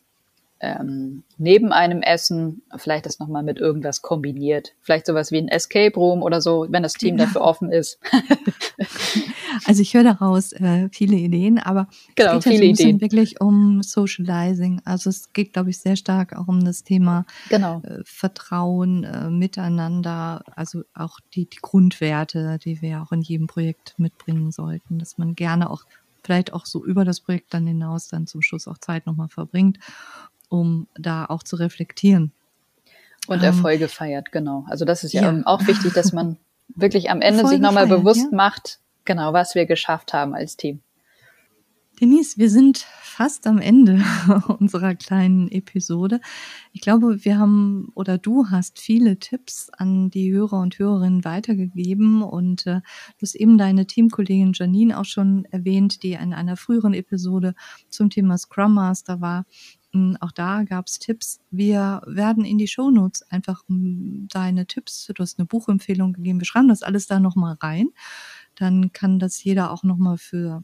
ähm, 0.61 1.23
neben 1.37 1.71
einem 1.71 2.03
Essen 2.03 2.61
vielleicht 2.75 3.07
das 3.07 3.17
nochmal 3.17 3.41
mit 3.41 3.57
irgendwas 3.57 4.03
kombiniert. 4.03 4.73
Vielleicht 4.81 5.07
sowas 5.07 5.31
wie 5.31 5.39
ein 5.39 5.47
Escape 5.47 5.95
Room 5.95 6.21
oder 6.21 6.39
so, 6.39 6.67
wenn 6.69 6.83
das 6.83 6.93
Team 6.93 7.17
dafür 7.17 7.41
offen 7.41 7.71
ist. 7.71 7.99
also 9.65 9.81
ich 9.81 9.93
höre 9.95 10.03
daraus 10.03 10.53
äh, 10.53 10.89
viele 10.91 11.15
Ideen, 11.15 11.57
aber 11.57 11.87
genau, 12.15 12.37
es 12.37 12.43
geht 12.43 12.53
viele 12.53 12.65
ja 12.67 12.75
so 12.75 12.83
Ideen. 12.83 13.01
wirklich 13.01 13.41
um 13.41 13.81
Socializing. 13.81 14.81
Also 14.85 15.09
es 15.09 15.33
geht, 15.33 15.53
glaube 15.53 15.71
ich, 15.71 15.79
sehr 15.79 15.95
stark 15.95 16.37
auch 16.37 16.47
um 16.47 16.63
das 16.63 16.83
Thema 16.83 17.25
genau. 17.49 17.81
äh, 17.83 17.99
Vertrauen, 18.05 19.03
äh, 19.03 19.31
Miteinander, 19.31 20.43
also 20.55 20.83
auch 20.93 21.19
die, 21.33 21.49
die 21.49 21.59
Grundwerte, 21.61 22.59
die 22.63 22.81
wir 22.83 23.01
auch 23.01 23.11
in 23.11 23.21
jedem 23.21 23.47
Projekt 23.47 23.95
mitbringen 23.97 24.51
sollten, 24.51 24.99
dass 24.99 25.17
man 25.17 25.33
gerne 25.33 25.71
auch 25.71 25.83
vielleicht 26.23 26.53
auch 26.53 26.67
so 26.67 26.85
über 26.85 27.03
das 27.03 27.19
Projekt 27.19 27.51
dann 27.55 27.65
hinaus 27.65 28.07
dann 28.07 28.27
zum 28.27 28.43
Schluss 28.43 28.67
auch 28.67 28.77
Zeit 28.77 29.07
nochmal 29.07 29.29
verbringt 29.29 29.79
um 30.51 30.87
da 30.95 31.25
auch 31.25 31.43
zu 31.43 31.55
reflektieren. 31.55 32.33
Und 33.27 33.39
ähm, 33.39 33.45
Erfolge 33.45 33.87
feiert, 33.87 34.31
genau. 34.31 34.65
Also 34.67 34.83
das 34.83 35.03
ist 35.03 35.13
ja, 35.13 35.31
ja. 35.31 35.41
auch 35.45 35.65
wichtig, 35.65 35.93
dass 35.93 36.11
man 36.11 36.37
wirklich 36.67 37.09
am 37.09 37.21
Ende 37.21 37.39
Erfolge 37.39 37.55
sich 37.55 37.61
nochmal 37.61 37.87
bewusst 37.87 38.27
ja. 38.31 38.35
macht, 38.35 38.79
genau, 39.05 39.31
was 39.33 39.55
wir 39.55 39.65
geschafft 39.65 40.13
haben 40.13 40.35
als 40.35 40.57
Team. 40.57 40.81
Denise, 42.01 42.37
wir 42.37 42.49
sind 42.49 42.79
fast 43.01 43.45
am 43.45 43.59
Ende 43.59 44.03
unserer 44.59 44.95
kleinen 44.95 45.49
Episode. 45.49 46.19
Ich 46.73 46.81
glaube, 46.81 47.23
wir 47.23 47.37
haben 47.37 47.89
oder 47.93 48.17
du 48.17 48.47
hast 48.49 48.79
viele 48.79 49.19
Tipps 49.19 49.69
an 49.69 50.09
die 50.09 50.33
Hörer 50.33 50.59
und 50.59 50.79
Hörerinnen 50.79 51.23
weitergegeben 51.23 52.23
und 52.23 52.65
äh, 52.65 52.81
du 52.81 53.21
hast 53.21 53.35
eben 53.35 53.59
deine 53.59 53.85
Teamkollegin 53.85 54.53
Janine 54.53 54.97
auch 54.99 55.05
schon 55.05 55.45
erwähnt, 55.51 56.01
die 56.01 56.13
in 56.13 56.33
einer 56.33 56.57
früheren 56.57 56.95
Episode 56.95 57.53
zum 57.89 58.09
Thema 58.09 58.37
Scrum 58.39 58.73
Master 58.73 59.21
war. 59.21 59.45
Auch 60.21 60.31
da 60.31 60.63
gab 60.63 60.87
es 60.87 60.99
Tipps. 60.99 61.41
Wir 61.51 62.01
werden 62.05 62.45
in 62.45 62.57
die 62.57 62.67
Shownotes 62.67 63.23
einfach 63.29 63.63
deine 63.67 64.65
Tipps, 64.65 65.05
du 65.07 65.21
hast 65.21 65.37
eine 65.37 65.45
Buchempfehlung 65.45 66.13
gegeben, 66.13 66.39
wir 66.39 66.45
schreiben 66.45 66.69
das 66.69 66.81
alles 66.81 67.07
da 67.07 67.19
nochmal 67.19 67.57
rein. 67.61 67.89
Dann 68.55 68.93
kann 68.93 69.19
das 69.19 69.43
jeder 69.43 69.71
auch 69.71 69.83
nochmal 69.83 70.17
für 70.17 70.63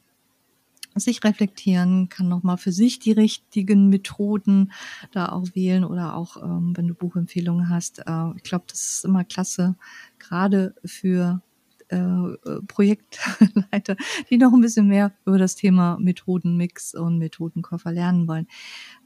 sich 0.96 1.24
reflektieren, 1.24 2.10
kann 2.10 2.28
nochmal 2.28 2.58
für 2.58 2.72
sich 2.72 3.00
die 3.00 3.12
richtigen 3.12 3.90
Methoden 3.90 4.72
da 5.12 5.30
auch 5.30 5.48
wählen 5.54 5.84
oder 5.84 6.16
auch, 6.16 6.38
ähm, 6.38 6.76
wenn 6.76 6.88
du 6.88 6.94
Buchempfehlungen 6.94 7.70
hast. 7.70 8.00
Äh, 8.00 8.32
ich 8.36 8.44
glaube, 8.44 8.66
das 8.68 8.90
ist 8.90 9.06
immer 9.06 9.24
klasse, 9.24 9.76
gerade 10.20 10.74
für 10.86 11.42
äh, 11.90 11.98
äh, 11.98 12.62
Projektleiter, 12.68 13.96
die 14.30 14.38
noch 14.38 14.54
ein 14.54 14.62
bisschen 14.62 14.88
mehr 14.88 15.14
über 15.26 15.38
das 15.38 15.56
Thema 15.56 15.98
Methodenmix 16.00 16.94
und 16.94 17.18
Methodenkoffer 17.18 17.92
lernen 17.92 18.28
wollen. 18.28 18.48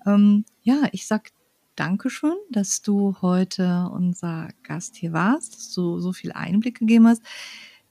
Ähm, 0.05 0.45
ja, 0.61 0.87
ich 0.91 1.07
sag 1.07 1.31
Dankeschön, 1.75 2.35
dass 2.49 2.81
du 2.81 3.15
heute 3.21 3.89
unser 3.93 4.49
Gast 4.63 4.95
hier 4.95 5.13
warst, 5.13 5.55
dass 5.55 5.73
du 5.73 5.99
so 5.99 6.11
viel 6.11 6.31
Einblick 6.31 6.79
gegeben 6.79 7.07
hast. 7.07 7.21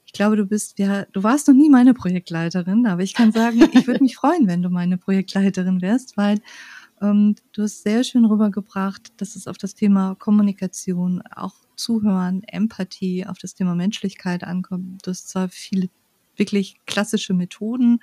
Ich 0.05 0.13
glaube, 0.13 0.35
du 0.35 0.45
bist, 0.45 0.77
ja, 0.77 1.05
du 1.05 1.23
warst 1.23 1.47
noch 1.47 1.55
nie 1.55 1.69
meine 1.69 1.93
Projektleiterin, 1.93 2.85
aber 2.85 3.01
ich 3.01 3.13
kann 3.13 3.31
sagen, 3.31 3.69
ich 3.73 3.87
würde 3.87 4.03
mich 4.03 4.15
freuen, 4.17 4.47
wenn 4.47 4.61
du 4.61 4.69
meine 4.69 4.97
Projektleiterin 4.97 5.81
wärst, 5.81 6.15
weil 6.17 6.39
ähm, 7.01 7.35
du 7.53 7.63
hast 7.63 7.83
sehr 7.83 8.03
schön 8.03 8.25
rübergebracht, 8.25 9.13
dass 9.17 9.35
es 9.35 9.47
auf 9.47 9.57
das 9.57 9.73
Thema 9.73 10.15
Kommunikation, 10.15 11.21
auch 11.35 11.55
Zuhören, 11.81 12.43
Empathie, 12.43 13.25
auf 13.25 13.37
das 13.39 13.55
Thema 13.55 13.75
Menschlichkeit 13.75 14.43
ankommt. 14.43 15.05
Du 15.05 15.11
hast 15.11 15.29
zwar 15.29 15.49
viele 15.49 15.89
wirklich 16.37 16.79
klassische 16.85 17.33
Methoden 17.33 17.99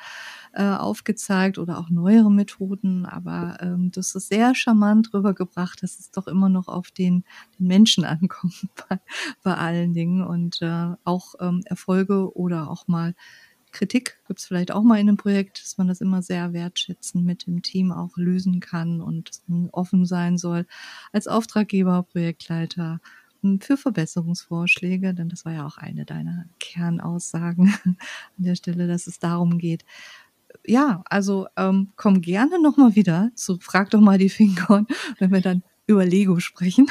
äh, 0.53 0.62
aufgezeigt 0.62 1.59
oder 1.59 1.79
auch 1.79 1.91
neuere 1.91 2.31
Methoden, 2.31 3.07
aber 3.07 3.59
ähm, 3.61 3.91
das 3.91 4.14
ist 4.14 4.29
sehr 4.29 4.55
charmant 4.55 5.12
rübergebracht, 5.14 5.83
dass 5.83 5.99
es 5.99 6.11
doch 6.11 6.27
immer 6.27 6.49
noch 6.49 6.69
auf 6.69 6.91
den, 6.91 7.25
den 7.59 7.67
Menschen 7.67 8.05
ankommt 8.05 8.69
bei, 8.88 9.01
bei 9.43 9.55
allen 9.55 9.95
Dingen 9.95 10.23
und 10.23 10.61
äh, 10.62 10.95
auch 11.05 11.35
ähm, 11.41 11.62
Erfolge 11.64 12.37
oder 12.37 12.71
auch 12.71 12.87
mal 12.87 13.14
Kritik 13.71 14.17
gibt 14.27 14.41
es 14.41 14.47
vielleicht 14.47 14.73
auch 14.73 14.83
mal 14.83 14.99
in 14.99 15.09
einem 15.09 15.19
Projekt, 15.19 15.62
dass 15.62 15.77
man 15.77 15.88
das 15.88 16.01
immer 16.01 16.23
sehr 16.23 16.55
wertschätzend 16.55 17.25
mit 17.25 17.47
dem 17.47 17.62
Team 17.62 17.93
auch 17.93 18.17
lösen 18.17 18.61
kann 18.61 19.03
und 19.03 19.31
offen 19.73 20.07
sein 20.07 20.38
soll 20.38 20.67
als 21.12 21.27
Auftraggeber, 21.27 22.03
Projektleiter 22.05 23.01
für 23.61 23.77
Verbesserungsvorschläge, 23.77 25.14
denn 25.14 25.29
das 25.29 25.44
war 25.44 25.53
ja 25.53 25.66
auch 25.66 25.79
eine 25.79 26.05
deiner 26.05 26.46
Kernaussagen 26.59 27.74
an 27.85 27.96
der 28.37 28.55
Stelle, 28.55 28.87
dass 28.87 29.07
es 29.07 29.18
darum 29.18 29.59
geht. 29.59 29.85
Ja, 30.66 31.03
also 31.09 31.46
ähm, 31.57 31.92
komm 31.96 32.20
gerne 32.20 32.61
nochmal 32.61 32.95
wieder 32.95 33.30
zu 33.34 33.59
Frag 33.61 33.91
doch 33.91 34.01
mal 34.01 34.18
die 34.18 34.28
Finkon, 34.28 34.86
wenn 35.18 35.32
wir 35.32 35.41
dann 35.41 35.62
über 35.86 36.05
Lego 36.05 36.41
sprechen. 36.41 36.86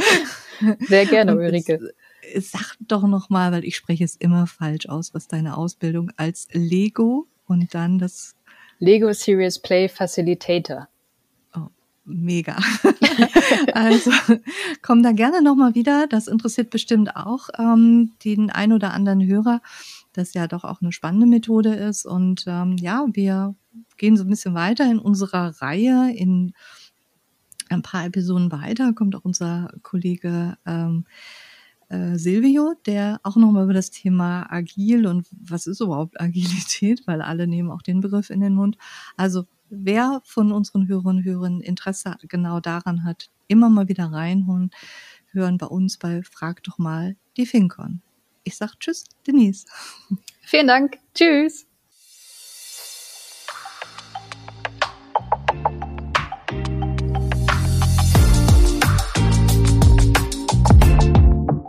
Sehr 0.80 1.06
gerne, 1.06 1.36
Ulrike 1.36 1.92
sag 2.34 2.76
doch 2.80 3.06
noch 3.06 3.30
mal, 3.30 3.52
weil 3.52 3.64
ich 3.64 3.76
spreche 3.76 4.04
es 4.04 4.16
immer 4.16 4.46
falsch 4.46 4.86
aus, 4.86 5.14
was 5.14 5.28
deine 5.28 5.56
Ausbildung 5.56 6.10
als 6.16 6.48
Lego 6.52 7.26
und 7.46 7.74
dann 7.74 7.98
das 7.98 8.34
Lego 8.78 9.12
Serious 9.12 9.58
Play 9.58 9.88
Facilitator. 9.88 10.88
Mega. 12.06 12.56
also 13.74 14.12
komm 14.80 15.02
da 15.02 15.12
gerne 15.12 15.42
noch 15.42 15.56
mal 15.56 15.74
wieder. 15.74 16.06
Das 16.06 16.28
interessiert 16.28 16.70
bestimmt 16.70 17.16
auch 17.16 17.48
ähm, 17.58 18.12
den 18.24 18.50
ein 18.50 18.72
oder 18.72 18.94
anderen 18.94 19.26
Hörer, 19.26 19.60
das 20.12 20.32
ja 20.32 20.46
doch 20.46 20.64
auch 20.64 20.80
eine 20.80 20.92
spannende 20.92 21.26
Methode 21.26 21.74
ist. 21.74 22.06
Und 22.06 22.44
ähm, 22.46 22.76
ja, 22.78 23.06
wir 23.12 23.56
gehen 23.96 24.16
so 24.16 24.24
ein 24.24 24.30
bisschen 24.30 24.54
weiter 24.54 24.88
in 24.90 25.00
unserer 25.00 25.60
Reihe 25.60 26.12
in 26.14 26.52
ein 27.68 27.82
paar 27.82 28.04
Episoden 28.04 28.52
weiter 28.52 28.92
kommt 28.92 29.16
auch 29.16 29.24
unser 29.24 29.72
Kollege 29.82 30.56
ähm, 30.66 31.04
äh, 31.88 32.16
Silvio, 32.16 32.74
der 32.86 33.20
auch 33.22 33.36
nochmal 33.36 33.64
über 33.64 33.74
das 33.74 33.90
Thema 33.90 34.46
agil 34.50 35.06
und 35.06 35.26
was 35.32 35.66
ist 35.66 35.80
überhaupt 35.80 36.20
Agilität, 36.20 37.06
weil 37.06 37.22
alle 37.22 37.46
nehmen 37.46 37.70
auch 37.70 37.82
den 37.82 38.00
Begriff 38.00 38.30
in 38.30 38.40
den 38.40 38.54
Mund. 38.54 38.76
Also 39.16 39.44
wer 39.70 40.20
von 40.24 40.52
unseren 40.52 40.88
Hörern 40.88 41.18
und 41.18 41.24
Hörern 41.24 41.60
Interesse 41.60 42.16
genau 42.22 42.60
daran 42.60 43.04
hat, 43.04 43.30
immer 43.48 43.70
mal 43.70 43.88
wieder 43.88 44.12
reinholen, 44.12 44.70
hören 45.30 45.58
bei 45.58 45.66
uns 45.66 45.98
bei 45.98 46.22
Frag 46.22 46.62
doch 46.62 46.78
mal 46.78 47.16
die 47.36 47.46
Finkon. 47.46 48.02
Ich 48.44 48.56
sag 48.56 48.78
Tschüss, 48.78 49.04
Denise. 49.26 49.66
Vielen 50.42 50.68
Dank. 50.68 50.98
Tschüss. 51.14 51.66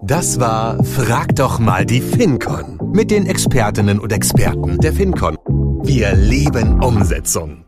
Das 0.03 0.39
war 0.39 0.81
Frag 0.85 1.35
doch 1.35 1.59
mal 1.59 1.85
die 1.85 1.99
FinCon 1.99 2.79
mit 2.93 3.11
den 3.11 3.25
Expertinnen 3.25 3.99
und 3.99 4.13
Experten 4.13 4.77
der 4.77 4.93
FinCon. 4.93 5.35
Wir 5.83 6.15
lieben 6.15 6.81
Umsetzung. 6.81 7.66